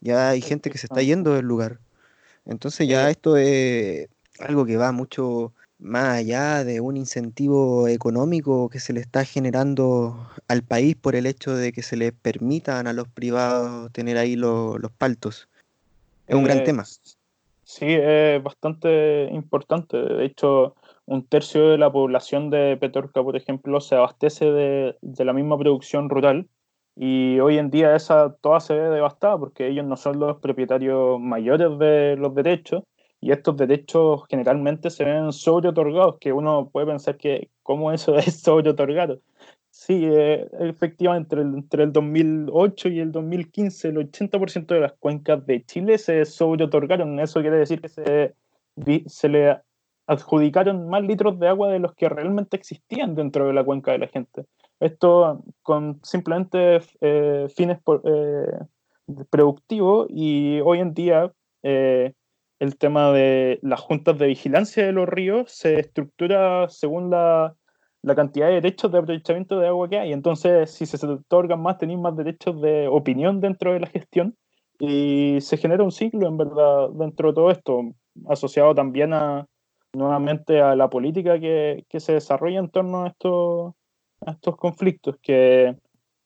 [0.00, 1.78] ya hay gente que se está yendo del lugar.
[2.46, 4.08] Entonces ya Eh, esto es
[4.38, 10.28] algo que va mucho más allá de un incentivo económico que se le está generando
[10.48, 14.36] al país por el hecho de que se les permitan a los privados tener ahí
[14.36, 15.48] lo- los paltos.
[16.26, 16.84] Es un gran Eh, tema.
[17.64, 19.96] Sí, es bastante importante.
[19.96, 20.74] De hecho,
[21.06, 25.56] un tercio de la población de Petorca, por ejemplo, se abastece de, de la misma
[25.58, 26.48] producción rural
[27.02, 31.18] y hoy en día esa toda se ve devastada porque ellos no son los propietarios
[31.18, 32.82] mayores de los derechos
[33.22, 38.16] y estos derechos generalmente se ven sobre otorgados, que uno puede pensar que cómo eso
[38.18, 39.18] es sobre otorgado.
[39.70, 44.92] Sí, eh, efectivamente, entre el, entre el 2008 y el 2015, el 80% de las
[44.92, 47.18] cuencas de Chile se sobreotorgaron.
[47.18, 48.34] Eso quiere decir que se,
[49.06, 49.58] se le
[50.06, 53.98] adjudicaron más litros de agua de los que realmente existían dentro de la cuenca de
[54.00, 54.44] la gente.
[54.80, 58.58] Esto con simplemente eh, fines por- eh,
[59.30, 62.14] productivos y hoy en día eh,
[62.58, 67.54] el tema de las juntas de vigilancia de los ríos se estructura según la
[68.02, 70.12] la cantidad de derechos de aprovechamiento de agua que hay.
[70.12, 74.36] Entonces, si se otorgan más, tenéis más derechos de opinión dentro de la gestión
[74.78, 77.82] y se genera un ciclo, en verdad, dentro de todo esto,
[78.28, 79.46] asociado también a
[79.92, 83.74] nuevamente a la política que, que se desarrolla en torno a estos,
[84.26, 85.76] a estos conflictos, que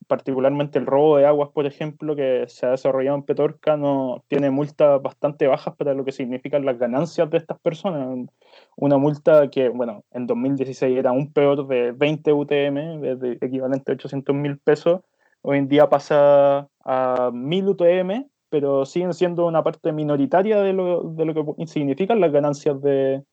[0.06, 4.50] particularmente el robo de aguas, por ejemplo, que se ha desarrollado en Petorca, no, tiene
[4.50, 8.28] multas bastante bajas para lo que significan las ganancias de estas personas.
[8.76, 13.94] Una multa que, bueno, en 2016 era un peor de 20 UTM, de- equivalente a
[13.94, 15.00] 800 mil pesos,
[15.42, 21.02] hoy en día pasa a 1000 UTM, pero siguen siendo una parte minoritaria de lo,
[21.02, 23.24] de lo que significan las ganancias de,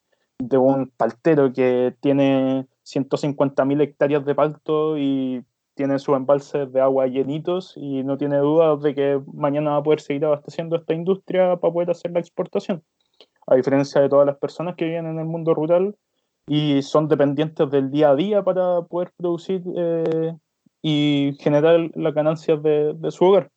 [0.48, 5.44] de un paltero que tiene 150.000 hectáreas de palto y
[5.76, 9.84] tiene sus embalses de agua llenitos y no tiene dudas de que mañana va a
[9.84, 12.84] poder seguir abasteciendo esta industria para poder hacer la exportación.
[13.48, 15.96] A diferencia de todas las personas que viven en el mundo rural
[16.48, 20.36] y son dependientes del día a día para poder producir eh,
[20.82, 23.52] y generar las ganancias de su hogar.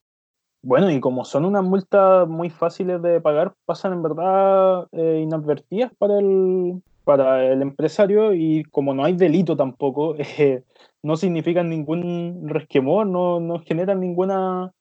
[0.66, 5.92] Bueno, y como son unas multas muy fáciles de pagar, pasan en verdad eh, inadvertidas
[5.98, 10.62] para el, para el empresario y como no hay delito tampoco, eh,
[11.02, 14.72] no significan ningún resquemor, no, no generan ninguna,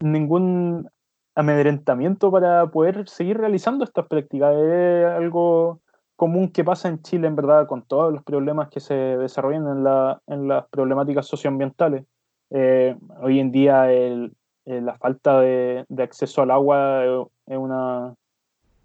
[0.00, 0.88] ningún
[1.34, 4.54] amedrentamiento para poder seguir realizando estas prácticas.
[4.56, 5.80] Es algo
[6.16, 9.84] común que pasa en Chile, en verdad, con todos los problemas que se desarrollan en,
[9.84, 12.06] la, en las problemáticas socioambientales.
[12.48, 14.32] Eh, hoy en día el,
[14.64, 17.04] eh, la falta de, de, acceso al agua
[17.46, 18.14] es una,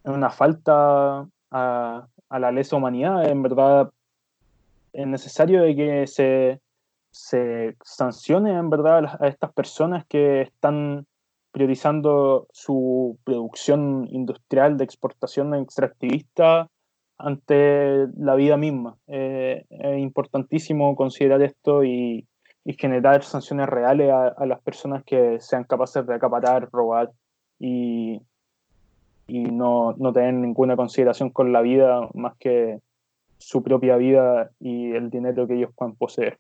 [0.03, 3.27] es una falta a, a, la lesa humanidad.
[3.29, 3.91] En verdad
[4.93, 6.59] es necesario de que se,
[7.11, 11.05] se sancione en verdad a estas personas que están
[11.51, 16.69] priorizando su producción industrial de exportación extractivista
[17.17, 18.97] ante la vida misma.
[19.07, 22.27] Eh, es importantísimo considerar esto y,
[22.67, 27.13] y generar sanciones reales a, a, las personas que sean capaces de acaparar, robar
[27.57, 28.21] y,
[29.25, 32.81] y no, no, tener ninguna consideración con la vida más que
[33.37, 36.39] su propia vida y el dinero que ellos puedan poseer.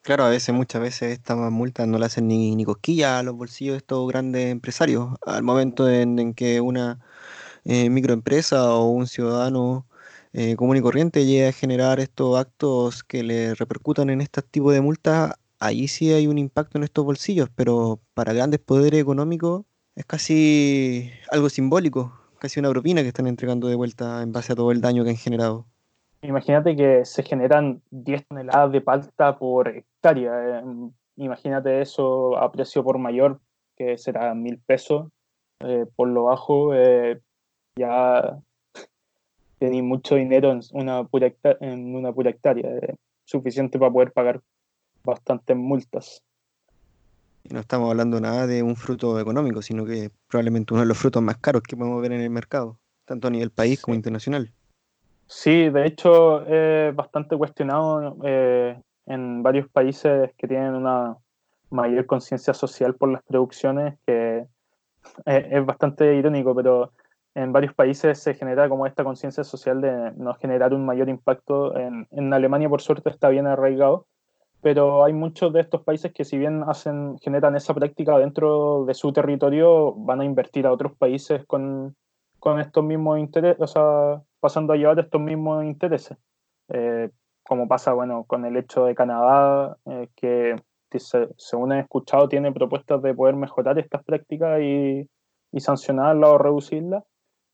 [0.00, 3.36] Claro, a veces, muchas veces estas multas no le hacen ni, ni cosquillas a los
[3.36, 5.10] bolsillos de estos grandes empresarios.
[5.24, 6.98] Al momento en, en que una
[7.64, 9.86] eh, microempresa o un ciudadano
[10.32, 14.72] eh, común y corriente llegue a generar estos actos que le repercutan en este tipo
[14.72, 19.64] de multas, ahí sí hay un impacto en estos bolsillos, pero para grandes poderes económicos
[19.94, 24.56] es casi algo simbólico, casi una propina que están entregando de vuelta en base a
[24.56, 25.66] todo el daño que han generado.
[26.22, 30.60] Imagínate que se generan 10 toneladas de palta por hectárea.
[30.60, 33.40] eh, imagínate eso a precio por mayor,
[33.76, 35.08] que será mil pesos.
[35.60, 37.20] eh, por lo bajo, eh,
[37.76, 38.40] ya
[39.62, 44.10] tenéis mucho dinero en una pura hectárea, en una pura hectárea eh, suficiente para poder
[44.10, 44.40] pagar
[45.04, 46.20] bastantes multas.
[47.48, 51.22] No estamos hablando nada de un fruto económico, sino que probablemente uno de los frutos
[51.22, 54.50] más caros que podemos ver en el mercado, tanto a nivel país como internacional.
[55.28, 61.16] Sí, de hecho es bastante cuestionado eh, en varios países que tienen una
[61.70, 64.44] mayor conciencia social por las producciones, que
[65.26, 66.92] eh, es bastante irónico, pero
[67.34, 71.76] en varios países se genera como esta conciencia social de no generar un mayor impacto.
[71.76, 74.06] En, en Alemania, por suerte, está bien arraigado,
[74.60, 78.94] pero hay muchos de estos países que si bien hacen, generan esa práctica dentro de
[78.94, 81.96] su territorio, van a invertir a otros países con,
[82.38, 86.16] con estos mismos intereses, o sea, pasando a llevar estos mismos intereses.
[86.68, 87.10] Eh,
[87.44, 90.56] como pasa, bueno, con el hecho de Canadá, eh, que
[90.90, 95.08] que se- según he escuchado tiene propuestas de poder mejorar estas prácticas y,
[95.50, 97.02] y sancionarlas o reducirlas.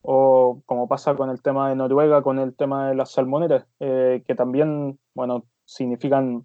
[0.02, 4.22] O como pasa con el tema de Noruega, con el tema de las salmoneras, eh,
[4.26, 6.44] que también, bueno, significan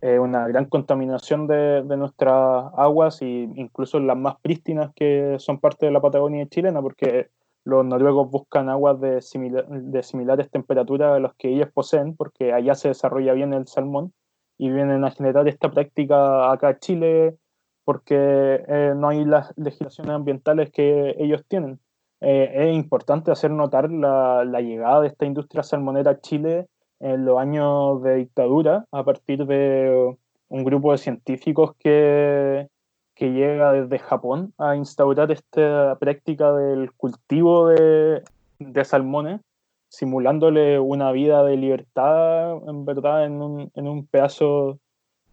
[0.00, 5.58] eh, una gran contaminación de, de nuestras aguas e incluso las más prístinas que son
[5.58, 7.28] parte de la Patagonia chilena, porque
[7.64, 12.52] los noruegos buscan aguas de, simila- de similares temperaturas a las que ellos poseen, porque
[12.52, 14.12] allá se desarrolla bien el salmón,
[14.56, 17.36] y vienen a generar esta práctica acá en Chile
[17.84, 21.80] porque eh, no hay las legislaciones ambientales que ellos tienen.
[22.20, 26.66] Eh, es importante hacer notar la, llegada de esta industria salmonera a Chile
[27.00, 30.16] en los años de dictadura, a partir de
[30.48, 32.68] un grupo de científicos que,
[33.14, 38.22] que llega desde Japón a instaurar esta práctica del cultivo de,
[38.58, 39.40] de salmones,
[39.88, 44.78] simulándole una vida de libertad, en verdad, en un, en un pedazo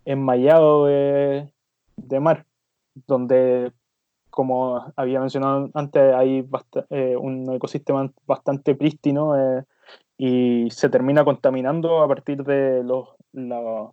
[0.06, 1.52] enmayado de,
[1.98, 2.46] de mar,
[3.08, 3.74] donde,
[4.30, 9.64] como había mencionado antes, hay bast- eh, un ecosistema bastante prístino eh,
[10.18, 13.10] y se termina contaminando a partir de los,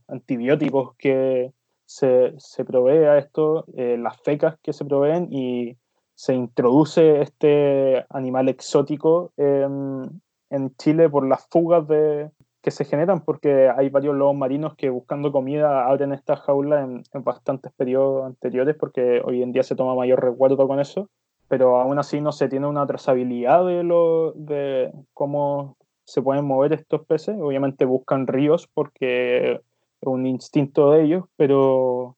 [0.08, 1.52] antibióticos que
[1.84, 2.34] se,
[2.66, 5.76] provee a esto, eh, las fecas que se proveen y
[6.14, 12.30] se introduce este animal exótico en Chile por las fugas de,
[12.64, 17.02] que se generan, porque hay varios lobos marinos que buscando comida abren estas jaulas en,
[17.12, 21.10] en bastantes periodos anteriores, porque hoy en día se toma mayor resguardo con eso,
[21.46, 26.72] pero aún así no se tiene una trazabilidad de, lo, de cómo se pueden mover
[26.72, 27.36] estos peces.
[27.38, 29.60] Obviamente buscan ríos porque es
[30.00, 32.16] un instinto de ellos, pero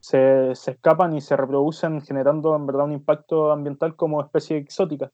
[0.00, 5.12] se, se escapan y se reproducen generando en verdad un impacto ambiental como especie exótica.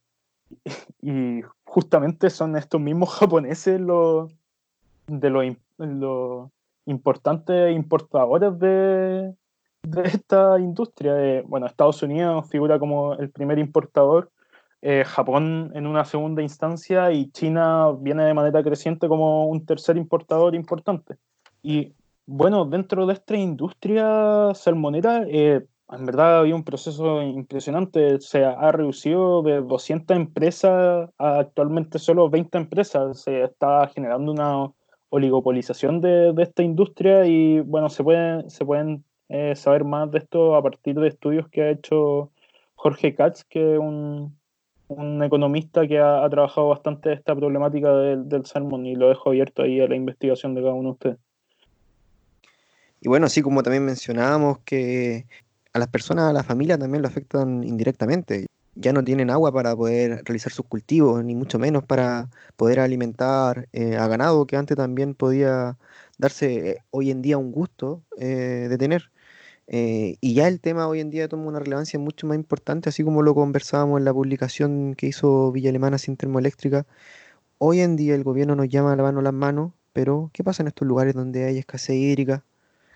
[1.02, 4.32] Y justamente son estos mismos japoneses los
[5.08, 5.44] de los
[5.78, 6.50] los
[6.86, 9.34] importantes importadores de,
[9.82, 11.14] de esta industria.
[11.18, 14.30] Eh, bueno, Estados Unidos figura como el primer importador,
[14.80, 19.96] eh, Japón en una segunda instancia y China viene de manera creciente como un tercer
[19.96, 21.16] importador importante.
[21.62, 21.94] Y
[22.26, 28.20] bueno, dentro de esta industria salmonera, eh, en verdad había un proceso impresionante.
[28.20, 33.22] Se ha reducido de 200 empresas a actualmente solo 20 empresas.
[33.22, 34.70] Se está generando una
[35.10, 40.18] oligopolización de, de esta industria y bueno, se pueden, se pueden eh, saber más de
[40.18, 42.30] esto a partir de estudios que ha hecho
[42.74, 44.38] Jorge Katz, que es un,
[44.88, 49.62] un economista que ha, trabajado bastante esta problemática del, del salmón y lo dejo abierto
[49.62, 51.18] ahí a la investigación de cada uno de ustedes.
[53.00, 55.26] Y bueno, así como también mencionábamos que
[55.72, 58.46] a las personas, a la familia también lo afectan indirectamente.
[58.80, 63.68] Ya no tienen agua para poder realizar sus cultivos, ni mucho menos para poder alimentar
[63.72, 65.76] eh, a ganado, que antes también podía
[66.16, 69.10] darse eh, hoy en día un gusto eh, de tener.
[69.66, 73.22] Y ya el tema hoy en día toma una relevancia mucho más importante, así como
[73.22, 76.86] lo conversábamos en la publicación que hizo Villa Alemana sin termoeléctrica.
[77.58, 80.68] Hoy en día el gobierno nos llama a lavarnos las manos, pero ¿qué pasa en
[80.68, 82.44] estos lugares donde hay escasez hídrica?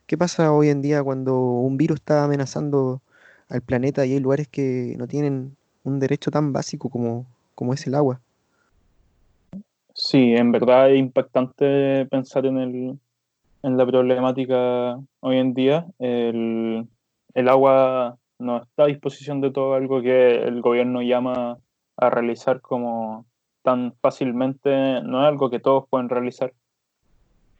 [0.07, 3.03] ¿Qué pasa hoy en día cuando un virus está amenazando
[3.49, 7.87] al planeta y hay lugares que no tienen un derecho tan básico como, como es
[7.87, 8.20] el agua?
[9.95, 12.99] Sí, en verdad es impactante pensar en el,
[13.62, 15.87] en la problemática hoy en día.
[15.99, 16.89] El,
[17.35, 21.59] el agua no está a disposición de todo, algo que el gobierno llama
[21.97, 23.26] a realizar como
[23.62, 26.53] tan fácilmente, no es algo que todos pueden realizar.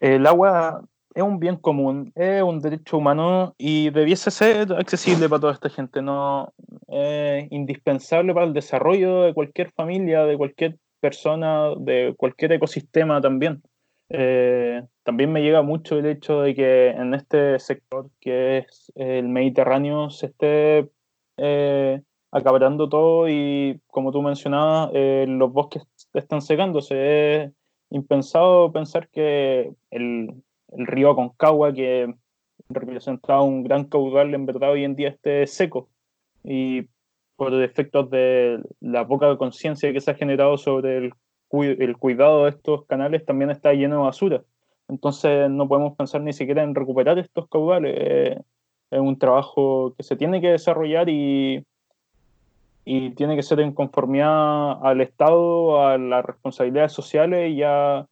[0.01, 0.83] El agua
[1.15, 5.69] es un bien común, es un derecho humano y debiese ser accesible para toda esta
[5.69, 6.53] gente, no
[6.89, 13.63] es indispensable para el desarrollo de cualquier familia, de cualquier persona, de cualquier ecosistema también.
[14.09, 19.29] Eh, también me llega mucho el hecho de que en este sector que es el
[19.29, 20.91] Mediterráneo se esté
[21.39, 22.03] eh,
[22.91, 25.83] todo y como tú mencionabas, eh, los bosques
[26.15, 27.45] están secándose.
[27.45, 27.53] Es
[27.91, 30.43] impensado pensar que el,
[30.77, 32.15] el río Aconcagua, que
[32.69, 35.89] representaba un gran caudal, en verdad hoy en día esté seco.
[36.45, 36.89] Y
[37.37, 41.13] por efectos de la poca conciencia que se ha generado sobre el,
[41.49, 44.43] cui- el cuidado de estos canales, también está lleno de basura.
[44.89, 47.95] Entonces no podemos pensar ni siquiera en recuperar estos caudales.
[47.97, 48.41] Eh,
[48.91, 51.65] es un trabajo que se tiene que desarrollar y,
[52.85, 58.07] y tiene que ser en conformidad al Estado, a las responsabilidades sociales y a,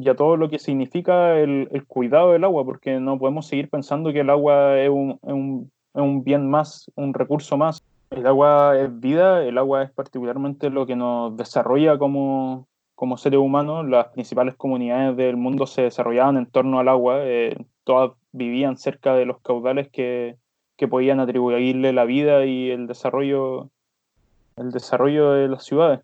[0.00, 4.12] y a todo lo que significa el, cuidado del agua, porque no podemos seguir pensando
[4.12, 5.18] que el agua es un,
[5.92, 7.84] un bien más, un recurso más.
[8.10, 13.40] El agua es vida, el agua es particularmente lo que nos desarrolla como, como seres
[13.40, 13.88] humanos.
[13.88, 19.14] Las principales comunidades del mundo se desarrollaban en torno al agua, eh, todas vivían cerca
[19.14, 20.36] de los caudales que,
[20.76, 23.68] que podían atribuirle la vida y el desarrollo,
[24.56, 26.00] el desarrollo de las ciudades.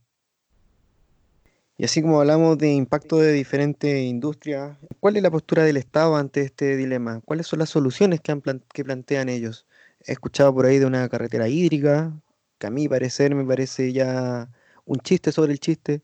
[1.77, 6.17] Y así como hablamos de impacto de diferentes industrias, ¿cuál es la postura del Estado
[6.17, 7.21] ante este dilema?
[7.25, 9.67] ¿Cuáles son las soluciones que, han que plantean ellos?
[10.07, 12.13] He escuchado por ahí de una carretera hídrica,
[12.59, 14.51] que a mi parecer me parece ya
[14.85, 16.03] un chiste sobre el chiste.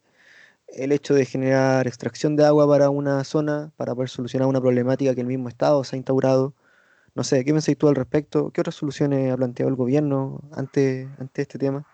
[0.68, 5.14] El hecho de generar extracción de agua para una zona para poder solucionar una problemática
[5.14, 6.54] que el mismo Estado se ha instaurado.
[7.14, 8.52] No sé, ¿qué pensáis tú al respecto?
[8.52, 11.86] ¿Qué otras soluciones ha planteado el gobierno ante, ante este tema?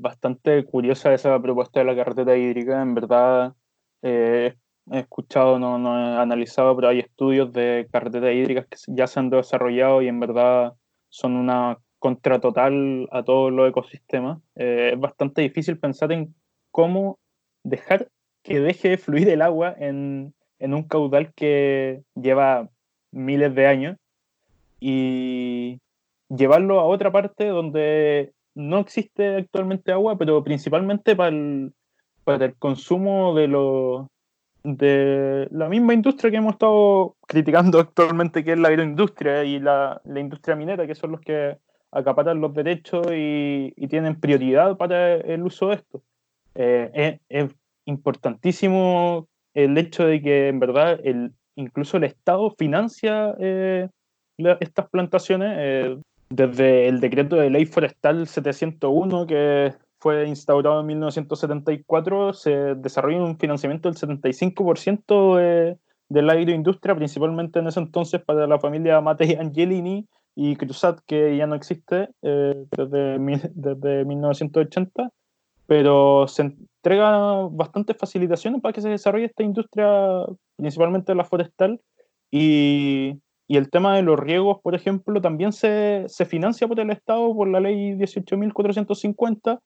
[0.00, 2.82] Bastante curiosa esa propuesta de la carretera hídrica.
[2.82, 3.54] En verdad,
[4.02, 4.54] eh,
[4.90, 9.18] he escuchado, no, no he analizado, pero hay estudios de carreteras hídricas que ya se
[9.18, 10.74] han desarrollado y en verdad
[11.08, 14.40] son una contra total a todos los ecosistemas.
[14.54, 16.34] Eh, es bastante difícil pensar en
[16.70, 17.18] cómo
[17.64, 18.08] dejar
[18.42, 22.68] que deje de fluir el agua en, en un caudal que lleva
[23.10, 23.96] miles de años
[24.78, 25.80] y
[26.28, 31.72] llevarlo a otra parte donde no existe actualmente agua, pero principalmente para el,
[32.24, 34.10] para el consumo de, lo,
[34.64, 40.00] de la misma industria que hemos estado criticando actualmente, que es la agroindustria y la,
[40.04, 41.58] la industria minera, que son los que
[41.92, 46.02] acaparan los derechos y, y tienen prioridad para el uso de esto.
[46.54, 47.50] Eh, es,
[47.88, 53.88] importantísimo el hecho de que en verdad el, incluso el Estado financia eh,
[54.58, 55.52] estas plantaciones.
[55.56, 55.96] eh,
[56.28, 63.38] desde el decreto de ley forestal 701 que fue instaurado en 1974, se desarrolla un
[63.38, 69.34] financiamiento del 75% de, de la agroindustria, principalmente en ese entonces para la familia Matei
[69.34, 73.18] Angelini y Cruzat, que ya no existe eh, desde,
[73.54, 75.10] desde 1980,
[75.66, 80.24] pero se entrega bastantes facilitaciones para que se desarrolle esta industria,
[80.56, 81.80] principalmente la forestal,
[82.30, 83.18] y,
[83.48, 87.34] y el tema de los riegos, por ejemplo, también se, se financia por el Estado
[87.34, 89.60] por la ley 18.450,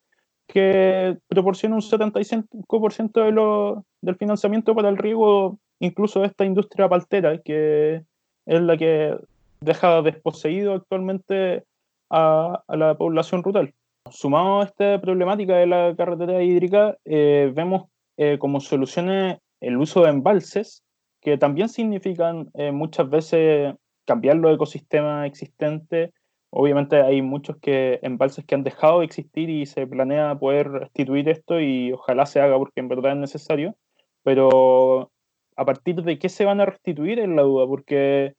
[0.47, 6.89] que proporciona un 75% de lo, del financiamiento para el riego, incluso de esta industria
[6.89, 8.03] paltera, que
[8.47, 9.17] es la que
[9.61, 11.65] deja desposeído actualmente
[12.11, 13.73] a, la población rural.
[14.11, 17.85] Sumado a esta problemática de la carretera hídrica, eh, vemos
[18.17, 20.83] eh, como soluciones el uso de embalses,
[21.21, 26.11] que también significan eh, muchas veces cambiar los ecosistemas existentes.
[26.51, 31.29] Obviamente hay muchos que embalses que han dejado de existir y se planea poder restituir
[31.29, 33.77] esto y ojalá se haga porque en verdad es necesario.
[34.23, 35.11] Pero
[35.57, 38.35] a partir de qué se van a restituir es la duda, porque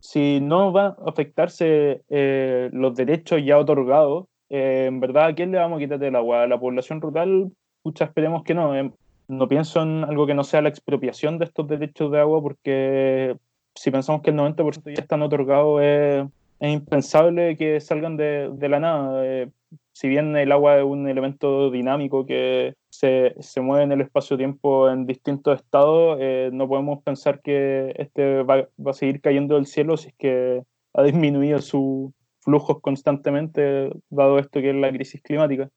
[0.00, 5.52] si no va a afectarse eh, los derechos ya otorgados, eh, en verdad, ¿a quién
[5.52, 6.42] le vamos a quitar el agua?
[6.42, 7.52] ¿A la población rural?
[7.82, 8.74] Pucha, esperemos que no.
[8.74, 8.90] eh.
[9.30, 13.36] No pienso en algo que no sea la expropiación de estos derechos de agua, porque
[13.76, 16.26] si pensamos que el 90% ya están otorgados, es,
[16.60, 19.24] impensable que salgan de, de la nada.
[19.24, 19.48] Eh,
[19.92, 24.90] si bien el agua es un elemento dinámico que se, se mueve en el espacio-tiempo
[24.90, 29.66] en distintos estados, eh, no podemos pensar que este va, va a seguir cayendo del
[29.66, 32.10] cielo si es que ha disminuido sus
[32.40, 35.70] flujos constantemente, dado esto que es la crisis climática.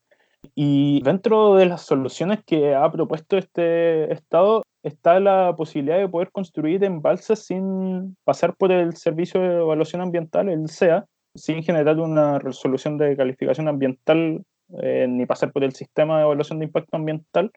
[0.56, 6.32] Y dentro de las soluciones que ha propuesto este Estado, está la posibilidad de poder
[6.32, 12.38] construir embalses sin pasar por el Servicio de Evaluación Ambiental, el SEA, sin generar una
[12.40, 14.44] resolución de calificación ambiental
[14.82, 17.52] eh, ni pasar por el sistema de evaluación de impacto ambiental,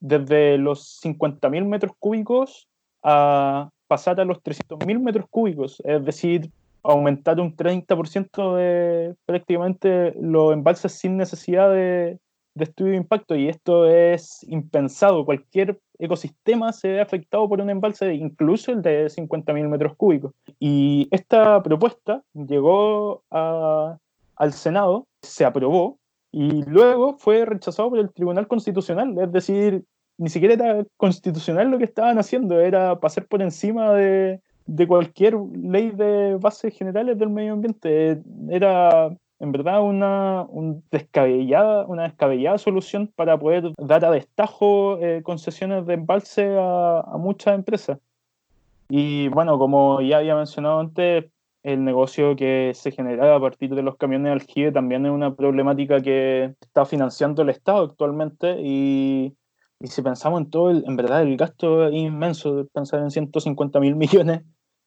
[0.00, 2.68] desde los 50.000 metros cúbicos
[3.02, 6.50] a pasar a los 300.000 metros cúbicos, es decir,
[6.82, 12.18] aumentar un 30% de prácticamente los embalses sin necesidad de,
[12.56, 15.24] de estudio de impacto y esto es impensado.
[15.26, 20.32] Cualquier ecosistema se ve afectado por un embalse, incluso el de 50.000 metros cúbicos.
[20.58, 25.98] Y esta propuesta llegó al Senado, se aprobó
[26.32, 29.14] y luego fue rechazado por el Tribunal Constitucional.
[29.18, 29.84] Es decir,
[30.16, 35.34] ni siquiera era constitucional lo que estaban haciendo, era pasar por encima de, de cualquier
[35.34, 38.22] ley de bases generales del medio ambiente.
[38.48, 45.22] Era en verdad una, un descabellada, una descabellada solución para poder dar a destajo eh,
[45.22, 47.98] concesiones de embalse a, a muchas empresas.
[48.88, 51.26] Y bueno, como ya había mencionado antes,
[51.62, 55.34] el negocio que se generaba a partir de los camiones de aljibe también es una
[55.34, 59.34] problemática que está financiando el Estado actualmente y,
[59.80, 63.80] y si pensamos en todo, el- en verdad el gasto es inmenso, pensar en 150
[63.80, 64.42] mil millones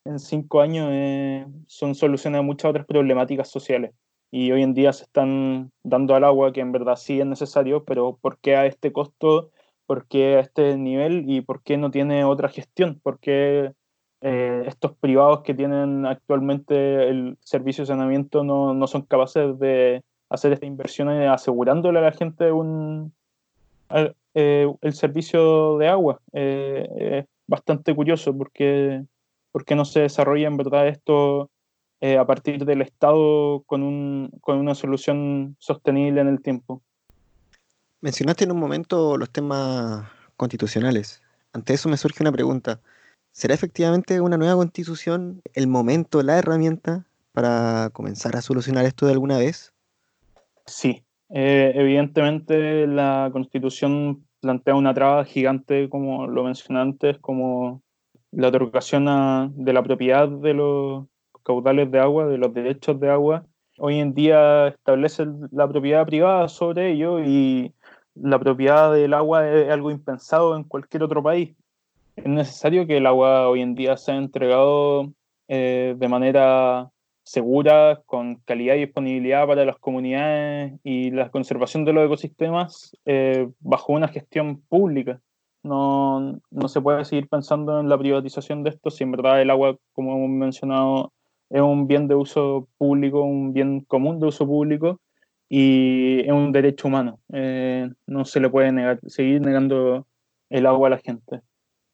[0.06, 3.92] en cinco años eh, son soluciones a muchas otras problemáticas sociales
[4.32, 7.84] y hoy en día se están dando al agua que en verdad sí es necesario,
[7.84, 9.52] pero ¿por qué a este costo?
[9.88, 11.26] ¿Por qué a este nivel?
[11.28, 13.00] ¿Y por qué no tiene otra gestión?
[13.02, 13.74] ¿Por qué
[14.22, 20.04] eh, estos privados que tienen actualmente el servicio de saneamiento no, no son capaces de
[20.30, 23.14] hacer estas inversiones asegurándole a la gente un,
[24.36, 26.22] eh, el servicio de agua?
[26.34, 29.04] Eh, es bastante curioso porque,
[29.52, 31.50] porque no se desarrolla en verdad esto
[32.02, 36.82] eh, a partir del Estado con, un, con una solución sostenible en el tiempo.
[38.02, 41.22] Mencionaste en un momento los temas constitucionales.
[41.52, 42.80] Ante eso me surge una pregunta.
[43.32, 49.14] ¿Será efectivamente una nueva constitución el momento, la herramienta para comenzar a solucionar esto de
[49.14, 49.74] alguna vez?
[50.66, 57.82] Sí, eh, evidentemente la Constitución plantea una traba gigante, como lo mencioné antes, como
[58.32, 61.06] la otorgación a- de la propiedad de los
[61.50, 63.44] caudales de agua, de los derechos de agua.
[63.80, 67.74] Hoy en día establece la propiedad privada sobre ello y
[68.14, 71.56] la propiedad del agua es algo impensado en cualquier otro país.
[72.16, 75.12] Es necesario que el agua hoy en día sea entregado
[75.48, 76.92] eh, de manera
[77.24, 83.50] segura, con calidad y disponibilidad para las comunidades y la conservación de los ecosistemas eh,
[83.60, 85.20] bajo una gestión pública.
[85.64, 89.50] No, no se puede seguir pensando en la privatización de esto si en verdad el
[89.50, 91.12] agua, como hemos mencionado,
[91.50, 95.00] es un bien de uso público, un bien común de uso público
[95.50, 97.20] y es un derecho humano.
[97.34, 100.06] Eh, no se le puede negar, seguir negando
[100.50, 101.42] el agua a la gente.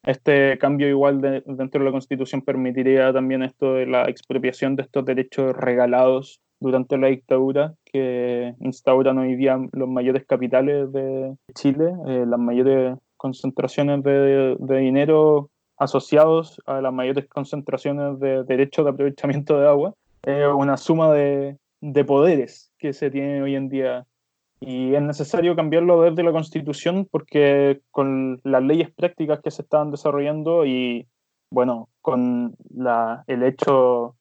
[0.02, 4.82] Este cambio igual de- dentro de la Constitución permitiría también esto de la expropiación de
[4.82, 11.92] estos derechos regalados durante la dictadura que instauran hoy día los mayores capitales de Chile,
[12.06, 18.90] eh, las mayores concentraciones de, de dinero asociados a las mayores concentraciones de derechos de
[18.90, 19.94] aprovechamiento de agua.
[20.22, 24.06] Es una suma de, de poderes que se tiene hoy en día
[24.60, 29.90] y es necesario cambiarlo desde la Constitución porque con las leyes prácticas que se estaban
[29.90, 31.06] desarrollando y,
[31.50, 34.16] bueno, con la, el hecho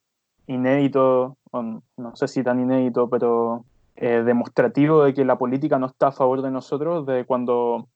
[0.47, 6.08] inédito, no sé si tan inédito, pero eh, demostrativo de que la política no está
[6.08, 7.88] a favor de nosotros, de cuando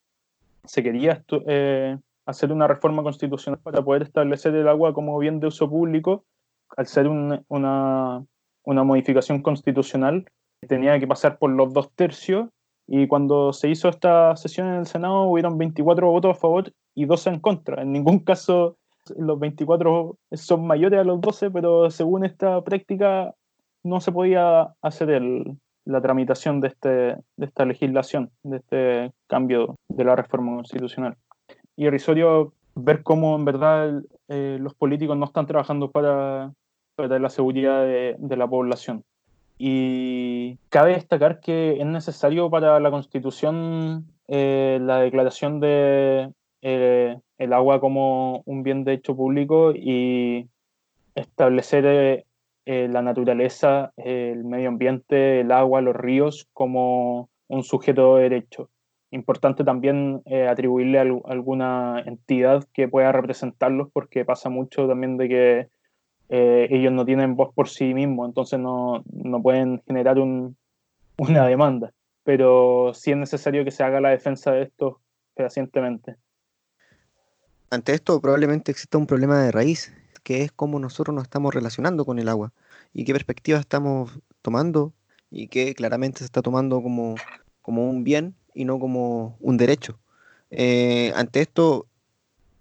[0.63, 1.97] se quería eh,
[2.29, 6.23] hacer una reforma constitucional para poder establecer el agua como bien de uso público,
[6.77, 8.23] al ser un- una,
[8.65, 10.25] una modificación constitucional,
[10.67, 12.49] tenía que pasar por los dos tercios
[12.87, 17.05] y cuando se hizo esta sesión en el Senado hubieron 24 votos a favor y
[17.05, 17.81] 12 en contra.
[17.81, 18.77] En ningún caso
[19.17, 23.33] los 24 son mayores a los 12, pero según esta práctica
[23.83, 26.89] no se podía hacer el- la tramitación de, este,
[27.37, 31.15] de esta legislación, de este cambio de la reforma constitucional.
[31.79, 36.51] Y irrisorio ver cómo en verdad eh, los políticos no están trabajando para,
[36.97, 39.05] para la seguridad de- la población.
[39.57, 47.53] Y cabe destacar que es necesario para la Constitución eh, la declaración de eh, el
[47.53, 50.49] agua como un bien de hecho público y
[51.15, 52.25] establecer
[52.65, 58.69] la naturaleza, el medio ambiente, el agua, los ríos como un sujeto de derecho.
[59.11, 65.69] Importante también eh, atribuirle alguna entidad que pueda representarlos porque pasa mucho también de que
[66.29, 70.55] eh, ellos no tienen voz por sí mismos, entonces no, no pueden generar un-
[71.17, 71.91] una demanda.
[72.23, 74.97] Pero sí es necesario que se haga la defensa de estos
[75.35, 76.17] fehacientemente.
[77.71, 79.93] Ante esto probablemente exista un problema de raíz,
[80.23, 82.51] que es cómo nosotros nos estamos relacionando con el agua
[82.93, 84.93] y qué perspectiva estamos tomando
[85.31, 87.15] y que claramente se está tomando como,
[87.61, 89.99] como un bien y no como un derecho.
[90.51, 91.87] Eh, ante esto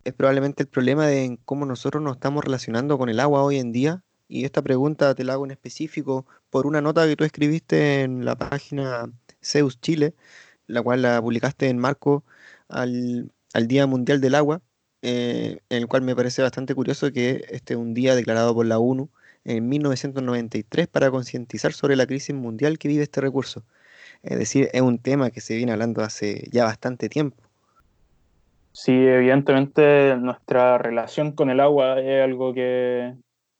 [0.04, 3.72] es probablemente el problema de cómo nosotros nos estamos relacionando con el agua hoy en
[3.72, 4.04] día.
[4.28, 8.24] Y esta pregunta te la hago en específico por una nota que tú escribiste en
[8.24, 9.10] la página
[9.42, 10.14] Zeus Chile,
[10.68, 12.24] la cual la publicaste en marco
[12.68, 14.62] al, al Día Mundial del Agua,
[15.02, 18.66] eh, en el cual me parece bastante curioso que este es un día declarado por
[18.66, 19.10] la ONU
[19.44, 23.64] en 1993 para concientizar sobre la crisis mundial que vive este recurso.
[24.22, 27.42] Es decir, es un tema que se viene hablando hace ya bastante tiempo.
[28.72, 33.14] Sí, evidentemente nuestra relación con el agua es algo que,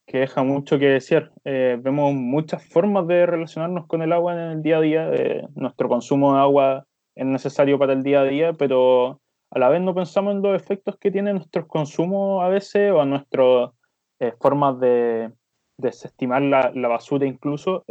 [0.05, 1.31] que deja mucho que decir.
[1.43, 5.09] Eh, vemos muchas formas de relacionarnos con el agua en el día a día.
[5.13, 6.85] Eh, nuestro consumo de agua
[7.15, 9.19] es necesario para el día a día, pero
[9.51, 13.01] a la vez no pensamos en los efectos que tienen nuestros consumos a veces o
[13.01, 13.71] a nuestras
[14.19, 15.31] eh, formas de
[15.77, 17.83] desestimar la, la basura incluso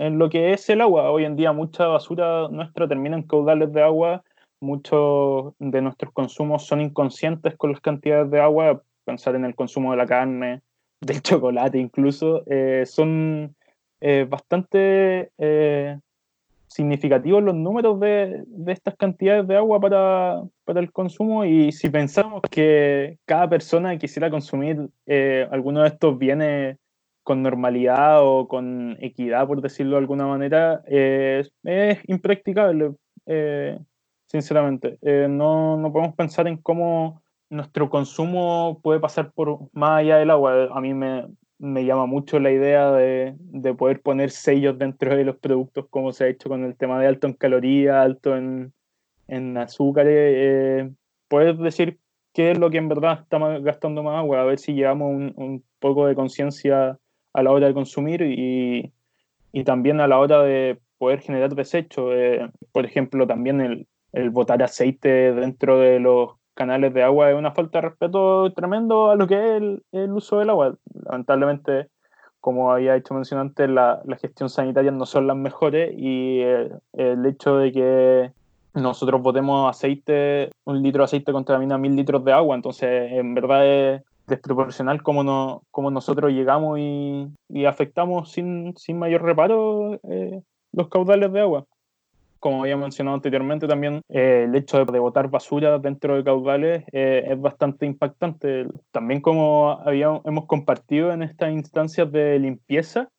[0.00, 1.10] en lo que es el agua.
[1.10, 4.24] Hoy en día mucha basura nuestra termina en caudales de agua.
[4.58, 9.90] Muchos de nuestros consumos son inconscientes con las cantidades de agua, pensar en el consumo
[9.90, 10.62] de la carne,
[11.00, 13.54] del chocolate incluso, eh, son
[14.00, 15.98] eh, bastante eh,
[16.66, 21.44] significativos los números de, de, estas cantidades de agua para, para, el consumo.
[21.44, 24.88] Y si pensamos que cada persona quisiera consumir
[25.50, 26.78] alguno de estos bienes
[27.30, 31.52] con normalidad o con equidad, por decirlo de alguna manera, es
[32.08, 32.96] impracticable
[34.30, 34.98] sinceramente.
[35.02, 40.30] Eh, no, no, podemos pensar en cómo nuestro consumo puede pasar por más allá del
[40.30, 40.68] agua.
[40.72, 41.26] A mí me,
[41.58, 46.12] me llama mucho la idea de, de, poder poner sellos dentro de los productos, como
[46.12, 48.72] se ha hecho con el tema de alto en calorías, alto en,
[49.26, 50.14] en azúcares.
[50.16, 50.90] Eh,
[51.28, 51.98] poder decir
[52.32, 55.32] qué es lo que en verdad está gastando más agua, a ver si llevamos un,
[55.36, 56.99] un poco de conciencia
[57.32, 58.92] a la hora de consumir y,
[59.52, 62.12] y, también a la hora de poder generar desechos.
[62.14, 67.36] Eh, por ejemplo, también el, el botar aceite dentro de los canales de agua es
[67.36, 70.76] una falta de respeto tremendo a lo que es el, el uso del agua.
[71.04, 71.88] Lamentablemente,
[72.40, 76.80] como había hecho mención antes, la, la gestión sanitaria no son las mejores y el,
[76.92, 78.32] el, hecho de que
[78.74, 83.66] nosotros botemos aceite, un litro de aceite contamina mil litros de agua, entonces en verdad
[83.66, 90.40] es desproporcional como, no, como nosotros llegamos y, y afectamos sin, sin mayor reparo eh,
[90.72, 91.66] los caudales de agua
[92.40, 96.84] como había mencionado anteriormente, también eh, el hecho de, de, botar basura dentro de caudales
[96.90, 98.66] eh, es bastante impactante.
[98.90, 103.10] También como había, hemos compartido en estas instancias de limpieza,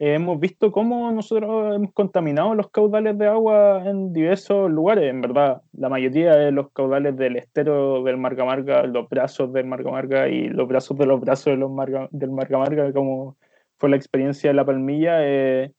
[0.00, 5.10] eh, hemos visto cómo nosotros hemos contaminado los caudales de agua en diversos lugares.
[5.10, 8.46] En verdad, la mayoría de los caudales del estero del Marga,
[8.86, 12.92] los brazos del Marga y los brazos de los brazos de los Marga, del Marga,
[12.94, 13.36] como
[13.76, 15.74] fue la experiencia de la palmilla, eh,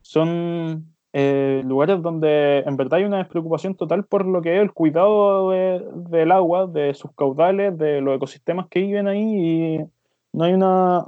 [0.00, 4.72] son eh, lugares donde en verdad hay una despreocupación total por lo que es el
[4.72, 9.78] cuidado de, del agua, de sus caudales, de los ecosistemas que viven ahí y
[10.32, 11.06] no hay una,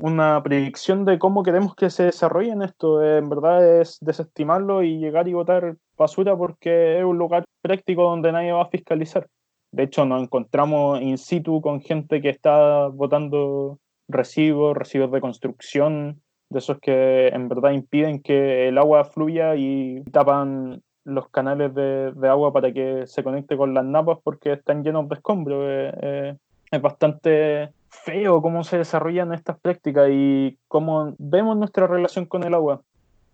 [0.00, 3.02] una predicción de cómo queremos que se desarrollen esto.
[3.02, 8.04] Eh, en verdad es desestimarlo y llegar y botar basura porque es un lugar práctico
[8.04, 9.26] donde nadie va a fiscalizar.
[9.72, 13.78] De hecho, nos encontramos in situ con gente que está botando
[14.08, 20.02] residuos, residuos de construcción, de esos que en verdad impiden que el agua fluya y
[20.12, 24.82] tapan los canales de, de agua para que se conecte con las napas porque están
[24.82, 25.64] llenos de escombros.
[25.66, 26.36] Eh, eh,
[26.70, 32.54] es bastante feo cómo se desarrollan estas prácticas y cómo vemos nuestra relación con el
[32.54, 32.82] agua.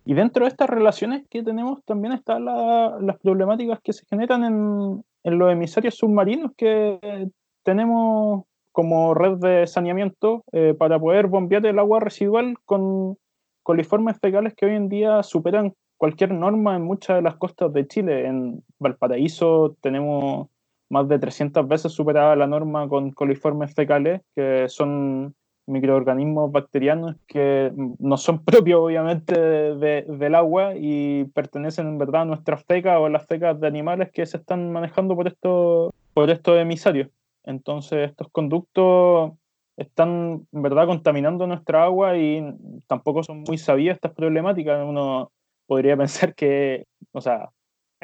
[0.05, 4.43] Y dentro de estas relaciones que tenemos también están la, las problemáticas que se generan
[4.43, 7.29] en, en los emisarios submarinos que
[7.63, 13.17] tenemos como red de saneamiento eh, para poder bombear el agua residual con
[13.63, 17.87] coliformes fecales que hoy en día superan cualquier norma en muchas de las costas de
[17.87, 18.27] Chile.
[18.27, 20.49] En Valparaíso tenemos
[20.95, 25.35] más de 300 veces superada la norma con coliformes fecales, que son
[25.67, 32.21] microorganismos bacterianos que no son propios obviamente de, de, del agua y pertenecen en verdad
[32.21, 35.91] a nuestras fecas o a las fecas de animales que se están manejando por estos,
[36.13, 37.09] por estos emisarios.
[37.43, 39.33] Entonces estos conductos
[39.77, 42.41] están en verdad contaminando nuestra agua y
[42.87, 44.81] tampoco son muy sabidas estas problemáticas.
[44.87, 45.31] Uno
[45.67, 47.49] podría pensar que, o sea,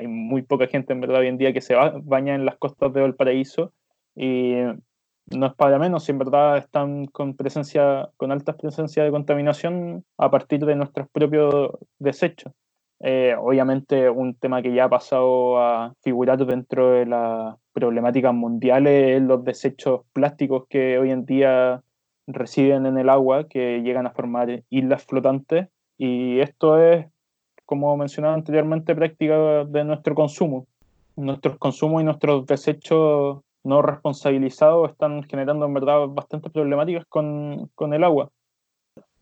[0.02, 2.91] hay muy poca gente en verdad hoy en día que se baña en las costas
[2.91, 3.72] de Valparaíso
[4.16, 4.56] y
[5.28, 10.04] no es para menos si en verdad están con presencia, con alta presencia de contaminación
[10.18, 12.52] a partir de nuestros propios desechos.
[12.99, 19.18] Eh, obviamente un tema que ya ha pasado a figurar dentro de las problemáticas mundiales
[19.18, 21.82] es los desechos plásticos que hoy en día
[22.28, 25.68] residen en el agua, que llegan a formar islas flotantes.
[25.97, 27.06] Y esto es,
[27.72, 30.67] como mencionaba anteriormente, práctica de nuestro consumo.
[31.15, 37.93] Nuestros consumos y nuestros desechos no responsabilizados están generando en verdad bastantes problemáticas con, con
[37.93, 38.30] el agua.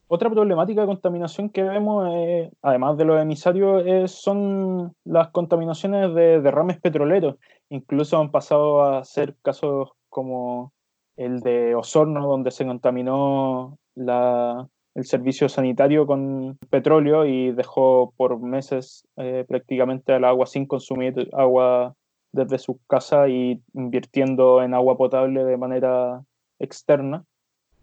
[0.08, 6.16] Otra problemática de contaminación que vemos, eh, además de los emisarios, eh, son las contaminaciones
[6.16, 7.36] de derrames petroleros.
[7.70, 10.74] Incluso han pasado a ser casos como
[11.18, 14.68] el de Osorno, donde se contaminó la,
[15.00, 21.30] el servicio sanitario con petróleo y dejó por meses eh, prácticamente el agua sin consumir
[21.32, 21.96] agua
[22.34, 26.22] desde su casa y invirtiendo en agua potable de manera
[26.60, 27.24] externa.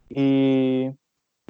[0.08, 0.90] Y,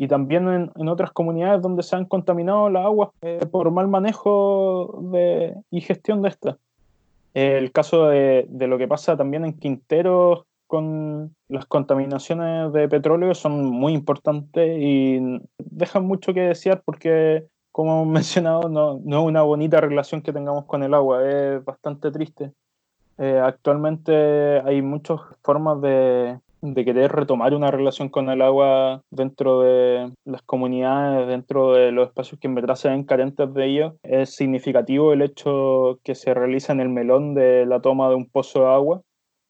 [0.08, 5.54] también en, otras comunidades donde se han contaminado las aguas eh, por mal manejo de,
[5.70, 6.56] y gestión de estas.
[7.34, 13.34] El caso de, de, lo que pasa también en Quinteros con las contaminaciones de petróleo
[13.34, 19.26] son muy importantes y dejan mucho que desear porque, como hemos mencionado, no, no es
[19.26, 22.52] una bonita relación que tengamos con el agua, es bastante triste.
[23.18, 29.60] Eh, actualmente hay muchas formas de, de, querer retomar una relación con el agua dentro
[29.62, 33.96] de las comunidades, dentro de los espacios que en verdad se ven carentes de ello.
[34.02, 38.28] Es significativo el hecho que se realiza en el melón de la toma de un
[38.28, 39.02] pozo de agua.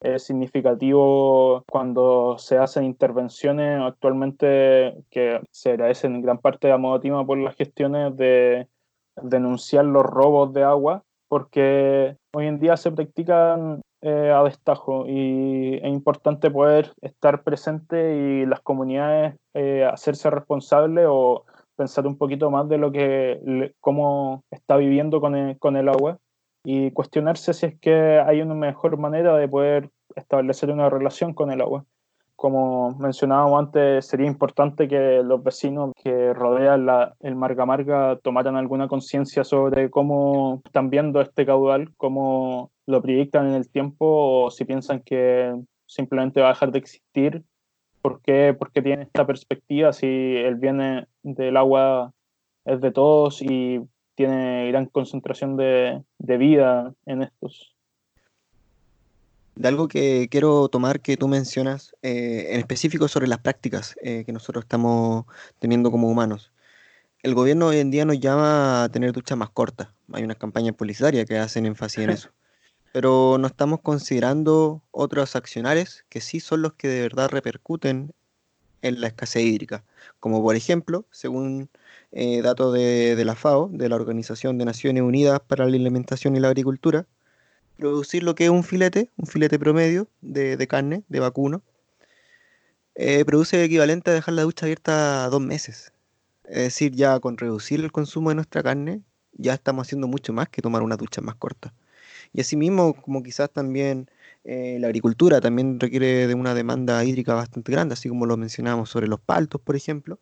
[0.06, 7.26] Es significativo cuando se hacen intervenciones actualmente que se agradecen en gran parte a Modatima
[7.26, 8.68] por las gestiones de
[9.20, 15.80] denunciar los robos de agua porque hoy en día se practican eh, a destajo y
[15.82, 22.48] es importante poder estar presente y las comunidades eh, hacerse responsables o pensar un poquito
[22.52, 26.18] más de lo que cómo está viviendo con el, con el agua
[26.64, 31.50] y cuestionarse si es que hay una mejor manera de poder establecer una relación con
[31.50, 31.84] el agua
[32.36, 38.56] como mencionábamos antes, sería importante que los vecinos que rodean la, el Marga Marga tomaran
[38.56, 44.50] alguna conciencia sobre cómo están viendo este caudal, cómo lo proyectan en el tiempo o
[44.50, 45.56] si piensan que
[45.86, 47.42] simplemente va a dejar de existir.
[48.02, 52.12] ¿Por qué, ¿Por qué tienen esta perspectiva si el bien del agua
[52.66, 53.80] es de todos y
[54.14, 57.75] tiene gran concentración de, de vida en estos?
[59.56, 64.22] De algo que quiero tomar que tú mencionas, eh, en específico sobre las prácticas eh,
[64.24, 65.24] que nosotros estamos
[65.58, 66.52] teniendo como humanos.
[67.22, 69.88] El gobierno hoy en día nos llama a tener duchas más cortas.
[70.12, 72.30] Hay unas campañas publicitarias que hacen énfasis en eso.
[72.92, 78.12] Pero no estamos considerando otros accionarios que sí son los que de verdad repercuten
[78.82, 79.84] en la escasez hídrica.
[80.20, 81.70] Como por ejemplo, según
[82.12, 86.36] eh, datos de, de la FAO, de la Organización de Naciones Unidas para la Alimentación
[86.36, 87.06] y la Agricultura,
[87.76, 91.62] producir lo que es un filete, un filete promedio de, carne, de vacuno,
[92.94, 95.92] eh, produce el equivalente a dejar la ducha abierta dos meses.
[96.44, 99.02] Es decir, ya con reducir el consumo de nuestra carne,
[99.32, 101.74] ya estamos haciendo mucho más que tomar una ducha más corta.
[102.32, 104.10] Y asimismo, como quizás también
[104.44, 108.90] eh, la agricultura también requiere de una demanda hídrica bastante grande, así como lo mencionamos
[108.90, 110.20] sobre los paltos, por ejemplo,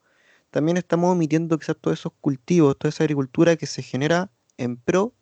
[0.50, 5.12] también estamos omitiendo quizás todos esos cultivos, toda esa agricultura que se genera en pro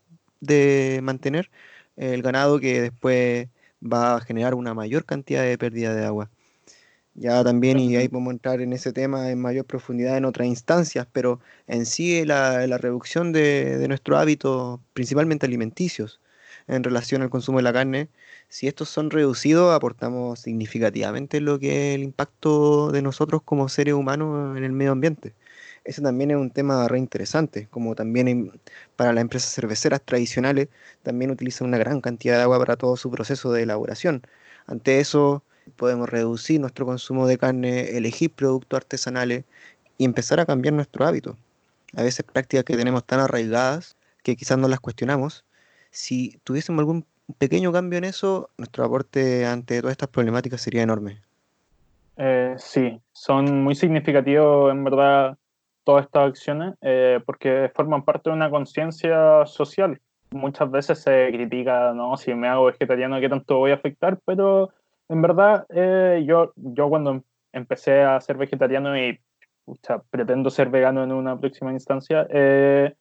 [0.41, 1.51] de mantener
[1.97, 3.49] el ganado que después
[3.83, 6.31] va a generar una mayor cantidad de pérdida de agua.
[7.15, 11.07] Ya también, y ahí podemos entrar en ese tema en mayor profundidad en otras instancias,
[11.13, 16.21] pero en sí la, la reducción de, de nuestros hábitos, principalmente alimenticios,
[16.69, 18.09] en relación al consumo de la carne,
[18.49, 23.95] si estos son reducidos, aportamos significativamente lo que es el impacto de nosotros como seres
[23.95, 25.35] humanos en el medio ambiente
[25.85, 28.61] ese también es un tema re interesante, como también
[28.97, 30.69] para las empresas cerveceras tradicionales
[31.03, 34.23] también utilizan una gran cantidad de agua para todo su proceso de elaboración.
[34.67, 35.43] Ante eso
[35.77, 39.45] podemos reducir nuestro consumo de carne, elegir productos artesanales
[39.99, 41.37] y empezar a cambiar nuestro hábito.
[41.97, 45.45] A veces prácticas que tenemos tan arraigadas que quizás no las cuestionamos.
[45.91, 47.05] Si tuviésemos algún
[47.39, 51.21] pequeño cambio en eso, nuestro aporte ante todas estas problemáticas sería enorme.
[52.17, 55.39] Eh, sí, son muy significativos en verdad
[55.85, 60.01] todas estas acciones eh, porque forman parte de una conciencia social.
[60.31, 62.17] Muchas veces se critica, ¿no?
[62.17, 64.19] Si me hago vegetariano, ¿qué tanto voy a afectar?
[64.25, 64.71] Pero
[65.09, 67.23] en verdad, eh, yo, yo cuando
[67.53, 69.21] empecé a ser vegetariano y
[69.65, 72.95] pucha, pretendo ser vegano en una próxima instancia, eh,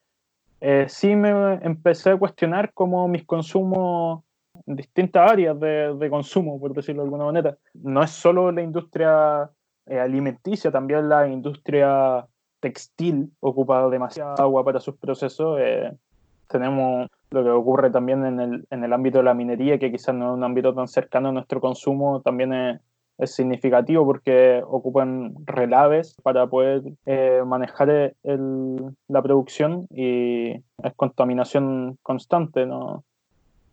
[0.88, 4.24] sí me empecé a cuestionar cómo mis consumos
[4.66, 7.58] distintas áreas de, de, consumo, por decirlo de alguna manera.
[7.74, 9.50] No es solo la industria
[9.88, 12.28] alimenticia, también la industria
[12.62, 15.58] textil ocupa demasiada agua para sus procesos.
[15.60, 15.92] Eh,
[16.48, 20.16] tenemos lo que ocurre también en el, en el ámbito de la minería, que quizás
[20.16, 22.82] no es un ámbito tan cercano a nuestro consumo, también es,
[23.18, 31.98] es significativo porque ocupan relaves para poder eh, manejar el- la producción y es contaminación
[32.04, 33.04] constante, ¿no?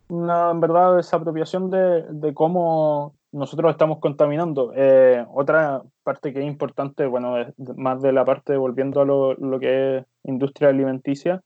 [0.07, 4.71] Una, en verdad, desapropiación de, de cómo nosotros estamos contaminando.
[4.75, 9.33] Eh, otra parte que es importante, bueno, es más de la parte, volviendo a lo,
[9.35, 11.41] lo que es industria alimenticia,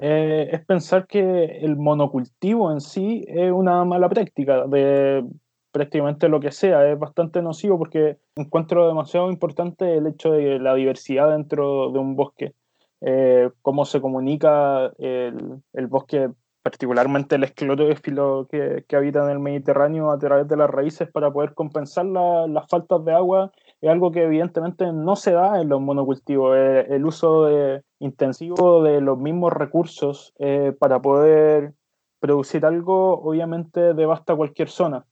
[0.00, 5.24] eh, es pensar que el monocultivo en sí es una mala práctica de
[5.72, 10.74] prácticamente lo que sea, es bastante nocivo porque encuentro demasiado importante el hecho de la
[10.74, 12.54] diversidad dentro de un bosque,
[13.00, 16.30] eh, cómo se comunica el, el bosque,
[16.62, 21.30] particularmente el esclerófilo que, que habita en el Mediterráneo a través de las raíces para
[21.30, 25.68] poder compensar la- las faltas de agua, es algo que evidentemente no se da en
[25.68, 31.72] los monocultivos, eh, el uso de- intensivo de los mismos recursos eh, para poder
[32.20, 35.04] producir algo obviamente devasta cualquier zona.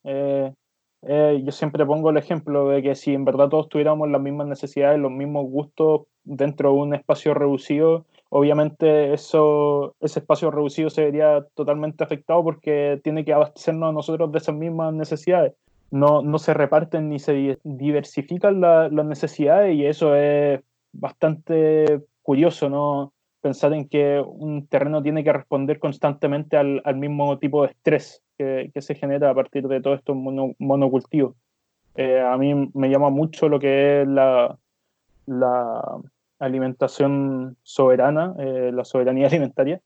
[1.09, 4.49] Eh, yo siempre pongo el ejemplo de que si en verdad todos tuviéramos las mismas
[4.49, 8.07] necesidades, los mismos gustos dentro de un espacio reducido,
[8.37, 14.30] obviamente eso, ese espacio reducido se vería totalmente afectado porque tiene que abastecernos a nosotros
[14.30, 15.55] de esas mismas necesidades.
[15.91, 20.61] No, no se reparten ni se di- diversifican la- las necesidades y eso es
[20.93, 23.12] bastante curioso, ¿no?
[23.41, 28.22] Pensar en que un terreno tiene que responder constantemente al, al mismo tipo de estrés
[28.37, 30.55] que, que se genera a partir de todos estos mono-.
[31.95, 34.59] Eh, a mí me llama mucho lo que es la,
[35.26, 36.01] la
[36.39, 39.80] alimentación soberana, eh, la soberanía alimentaria,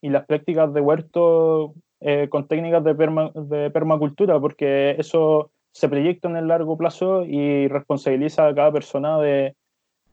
[0.00, 5.88] y las prácticas de huerto eh, con técnicas de, perma- de permacultura, porque eso se
[5.88, 9.56] proyecta en el largo plazo y responsabiliza a cada persona de,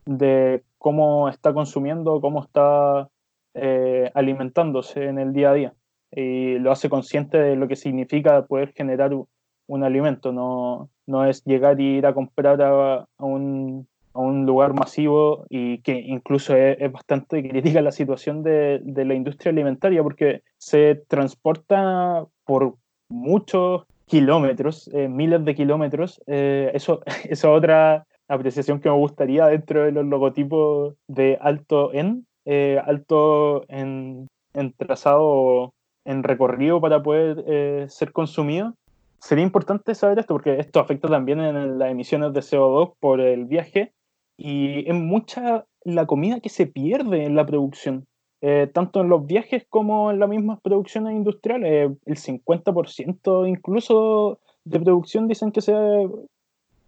[0.06, 3.10] de cómo está consumiendo, cómo está
[3.54, 5.74] eh, alimentándose en el día a día.
[6.14, 10.32] Y lo hace consciente de lo que significa poder generar un alimento.
[10.32, 15.45] No, no es llegar y ir a comprar a, a un, a un lugar masivo
[15.49, 20.95] y que incluso es, bastante crítica la situación de, de la industria alimentaria porque se
[21.07, 22.76] transporta por
[23.09, 26.22] muchos kilómetros, eh, miles de kilómetros.
[26.28, 27.01] Eh, eso,
[27.47, 34.28] otra apreciación que me gustaría dentro de los logotipos de alto en, eh, alto en,
[34.53, 35.74] en trazado,
[36.05, 38.74] en recorrido para poder eh, ser consumido.
[39.20, 43.45] Sería importante saber esto porque esto afecta también en las emisiones de CO2 por el
[43.45, 43.93] viaje
[44.38, 48.08] y es mucha la comida que se pierde en la producción,
[48.42, 51.92] eh, tanto en los viajes como en las mismas producciones industriales.
[52.06, 55.74] El 50% incluso de producción dicen que se,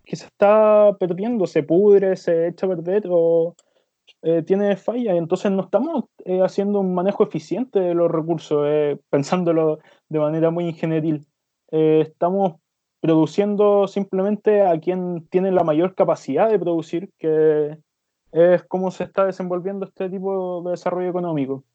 [0.05, 3.55] que se está perdiendo, se pudre, se echa a perder o
[4.21, 5.15] eh, tiene falla.
[5.15, 8.67] Entonces no estamos eh, haciendo un manejo eficiente de los recursos,
[9.09, 9.79] pensándolo
[10.09, 11.25] de manera muy ingenieril.
[11.71, 12.53] Estamos
[13.03, 17.77] produciendo simplemente a quien tiene la mayor capacidad de producir, que
[18.31, 21.65] es cómo se está desenvolviendo este tipo de desarrollo económico.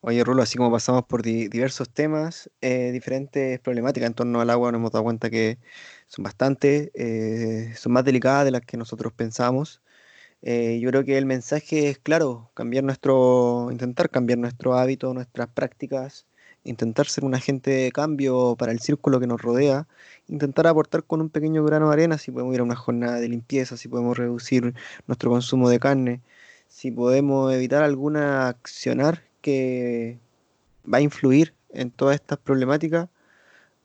[0.00, 4.50] Oye, Rulo, así como pasamos por di- diversos temas, eh, diferentes problemáticas en torno al
[4.50, 5.58] agua, nos hemos dado cuenta que
[6.06, 9.82] son bastantes, eh, son más delicadas de las que nosotros pensamos.
[10.42, 15.48] Eh, yo creo que el mensaje es claro, cambiar nuestro, intentar cambiar nuestro hábito, nuestras
[15.48, 16.26] prácticas,
[16.64, 19.86] intentar ser un agente de cambio para el círculo que nos rodea,
[20.28, 23.28] intentar aportar con un pequeño grano de arena, si podemos ir a una jornada de
[23.28, 24.74] limpieza, si podemos reducir
[25.06, 26.20] nuestro consumo de carne,
[26.68, 30.18] si podemos evitar alguna accionar que
[30.92, 33.08] va a influir en todas estas problemáticas,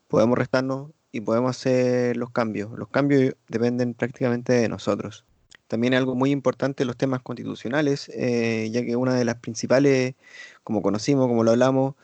[0.07, 2.71] podemos restarnos y podemos hacer los cambios.
[2.77, 5.25] Los cambios dependen prácticamente de nosotros.
[5.67, 10.15] También algo muy importante los temas constitucionales, eh, ya que una de las principales,
[10.63, 11.95] como conocimos, como lo hablamos,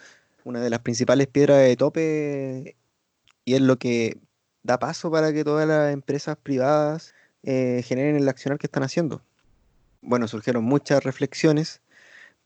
[0.44, 2.76] una de las principales piedras de tope
[3.46, 4.18] y es lo que
[4.64, 7.14] da paso para que todas las empresas privadas
[7.44, 9.22] eh, generen el accionar que están haciendo.
[10.02, 11.82] Bueno, surgieron muchas reflexiones,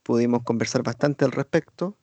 [0.03, 1.95] pudimos conversar bastante al respecto.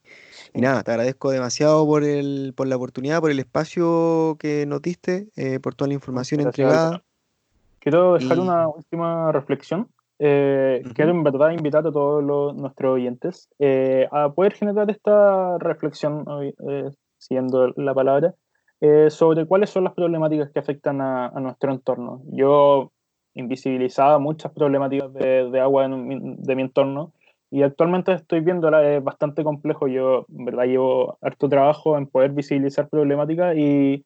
[0.52, 4.82] Y nada, te agradezco demasiado por, el, por la oportunidad, por el espacio que nos
[4.82, 7.04] diste, eh, por toda la información Gracias, entregada.
[7.80, 9.88] Quiero dejar Y- una última reflexión.
[10.18, 10.94] Eh, Ujú.
[10.94, 16.24] Quiero en verdad invitar a todos los- nuestros oyentes eh, a poder generar esta reflexión,
[16.42, 18.34] eh, siguiendo la palabra,
[18.80, 22.22] eh, sobre cuáles son las problemáticas que afectan a, a nuestro entorno.
[22.30, 22.92] Yo
[23.34, 27.12] invisibilizaba muchas problemáticas de, de agua en mi- de mi entorno
[27.50, 29.88] y actualmente estoy viéndola, es bastante complejo.
[29.88, 34.04] Yo en verdad llevo harto trabajo en poder visibilizar problemáticas y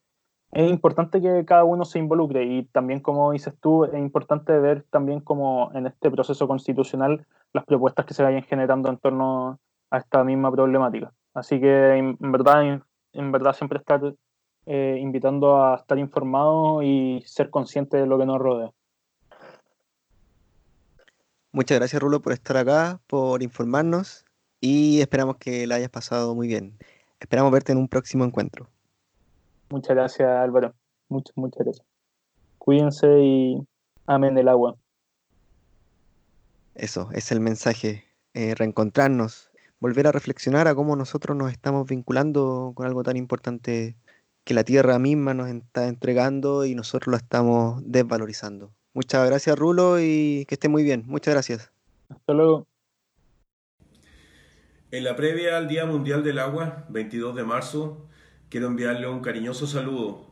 [0.52, 4.84] es importante que cada uno se involucre y también, como dices tú, es importante ver
[4.90, 9.58] también como en este proceso constitucional las propuestas que se vayan generando en torno
[9.90, 11.12] a esta misma problemática.
[11.34, 12.82] Así que en verdad,
[13.12, 14.14] en verdad siempre estar
[14.66, 18.72] eh, invitando a estar informado y ser consciente de lo que nos rodea.
[21.52, 24.24] Muchas gracias, Rulo, por estar acá, por informarnos
[24.60, 26.78] y esperamos que la hayas pasado muy bien.
[27.20, 28.68] Esperamos verte en un próximo encuentro.
[29.70, 30.74] Muchas gracias, Álvaro.
[31.08, 31.86] Muchas, muchas gracias.
[32.58, 33.66] Cuídense y
[34.06, 34.76] amen el agua.
[36.74, 38.04] Eso, es el mensaje,
[38.34, 39.50] eh, reencontrarnos,
[39.80, 43.96] volver a reflexionar a cómo nosotros nos estamos vinculando con algo tan importante
[44.44, 48.72] que la tierra misma nos está entregando y nosotros lo estamos desvalorizando.
[48.94, 51.04] Muchas gracias, Rulo, y que esté muy bien.
[51.06, 51.70] Muchas gracias.
[52.08, 52.66] Hasta luego.
[54.90, 58.08] En la previa al Día Mundial del Agua, 22 de marzo,
[58.50, 60.26] quiero enviarle un cariñoso saludo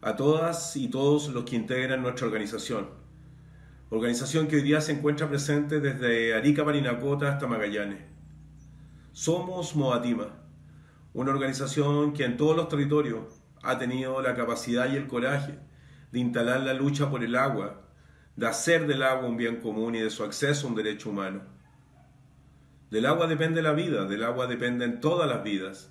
[0.00, 2.88] a todas y todos los que integran nuestra organización.
[3.90, 8.02] Organización que hoy día se encuentra presente desde Arica, Parinacota hasta Magallanes.
[9.12, 10.28] Somos Moatima,
[11.14, 13.24] una organización que en todos los territorios
[13.62, 15.58] ha tenido la capacidad y el coraje
[16.12, 17.82] de instalar la lucha por el agua,
[18.36, 21.40] de hacer del agua un bien común y de su acceso un derecho humano.
[22.90, 25.90] Del agua depende la vida, del agua dependen todas las vidas.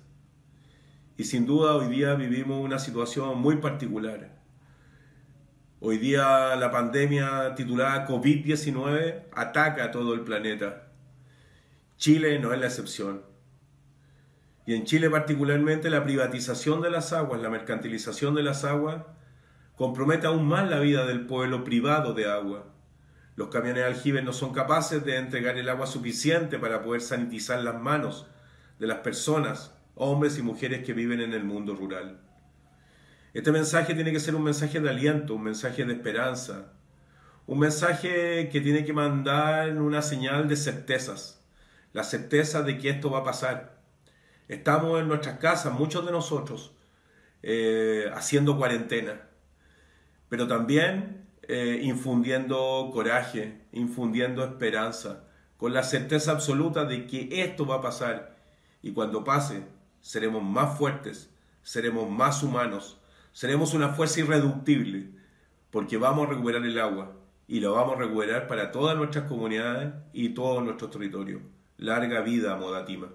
[1.18, 4.38] Y sin duda hoy día vivimos una situación muy particular.
[5.80, 10.92] Hoy día la pandemia titulada COVID-19 ataca a todo el planeta.
[11.96, 13.24] Chile no es la excepción.
[14.64, 19.02] Y en Chile particularmente la privatización de las aguas, la mercantilización de las aguas,
[19.74, 22.72] compromete aún más la vida del pueblo privado de agua.
[23.34, 27.60] Los camiones de aljibe no son capaces de entregar el agua suficiente para poder sanitizar
[27.64, 28.28] las manos
[28.78, 32.20] de las personas, hombres y mujeres que viven en el mundo rural.
[33.34, 36.72] Este mensaje tiene que ser un mensaje de aliento, un mensaje de esperanza,
[37.46, 41.44] un mensaje que tiene que mandar una señal de certezas,
[41.92, 43.82] la certeza de que esto va a pasar.
[44.48, 46.72] Estamos en nuestras casas, muchos de nosotros,
[47.42, 49.28] eh, haciendo cuarentena,
[50.28, 55.24] pero también eh, infundiendo coraje, infundiendo esperanza,
[55.56, 58.36] con la certeza absoluta de que esto va a pasar
[58.80, 59.64] y cuando pase
[60.08, 61.28] seremos más fuertes,
[61.62, 62.98] seremos más humanos,
[63.32, 65.10] seremos una fuerza irreductible,
[65.70, 67.14] porque vamos a recuperar el agua
[67.46, 71.42] y lo vamos a recuperar para todas nuestras comunidades y todos nuestros territorios.
[71.76, 73.10] Larga vida, Modatima.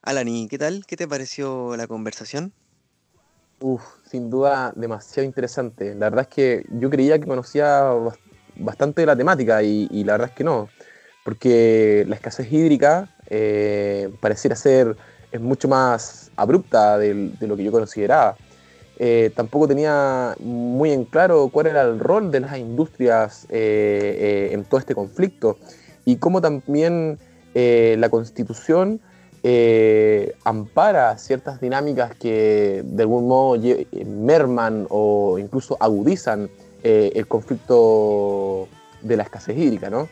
[0.00, 0.86] Alani, ¿qué tal?
[0.86, 2.54] ¿Qué te pareció la conversación?
[3.60, 5.94] Uf, sin duda demasiado interesante.
[5.94, 8.18] La verdad es que yo creía que conocía bas-
[8.56, 10.70] bastante de la temática y, y la verdad es que no,
[11.24, 14.94] porque la escasez hídrica eh, pareciera ser
[15.32, 18.36] es mucho más abrupta del- de, lo que yo consideraba.
[18.98, 24.54] Eh, tampoco tenía muy en claro cuál era el rol de las industrias eh, eh,
[24.54, 25.56] en todo este conflicto
[26.04, 27.18] y cómo también
[27.54, 29.00] eh, la constitución
[29.42, 33.58] eh, ampara ciertas dinámicas que de algún modo
[34.06, 36.50] merman o incluso agudizan
[36.84, 38.68] el conflicto
[39.00, 40.08] de la escasez hídrica, ¿no?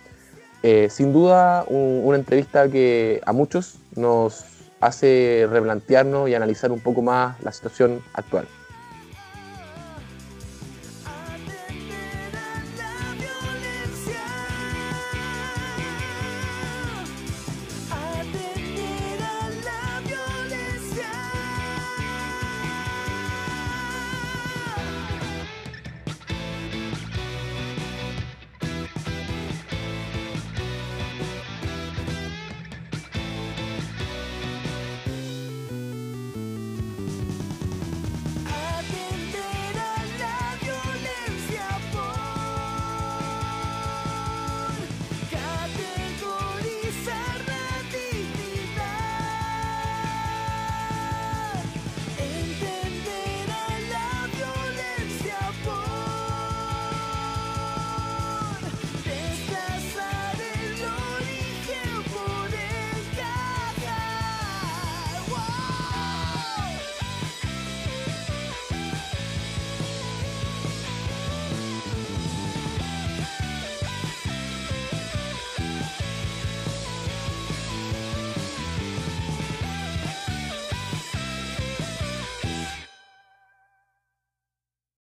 [0.62, 4.44] Eh, sin duda, un- una entrevista que a muchos nos
[4.80, 8.46] hace replantearnos y analizar un poco más la situación actual.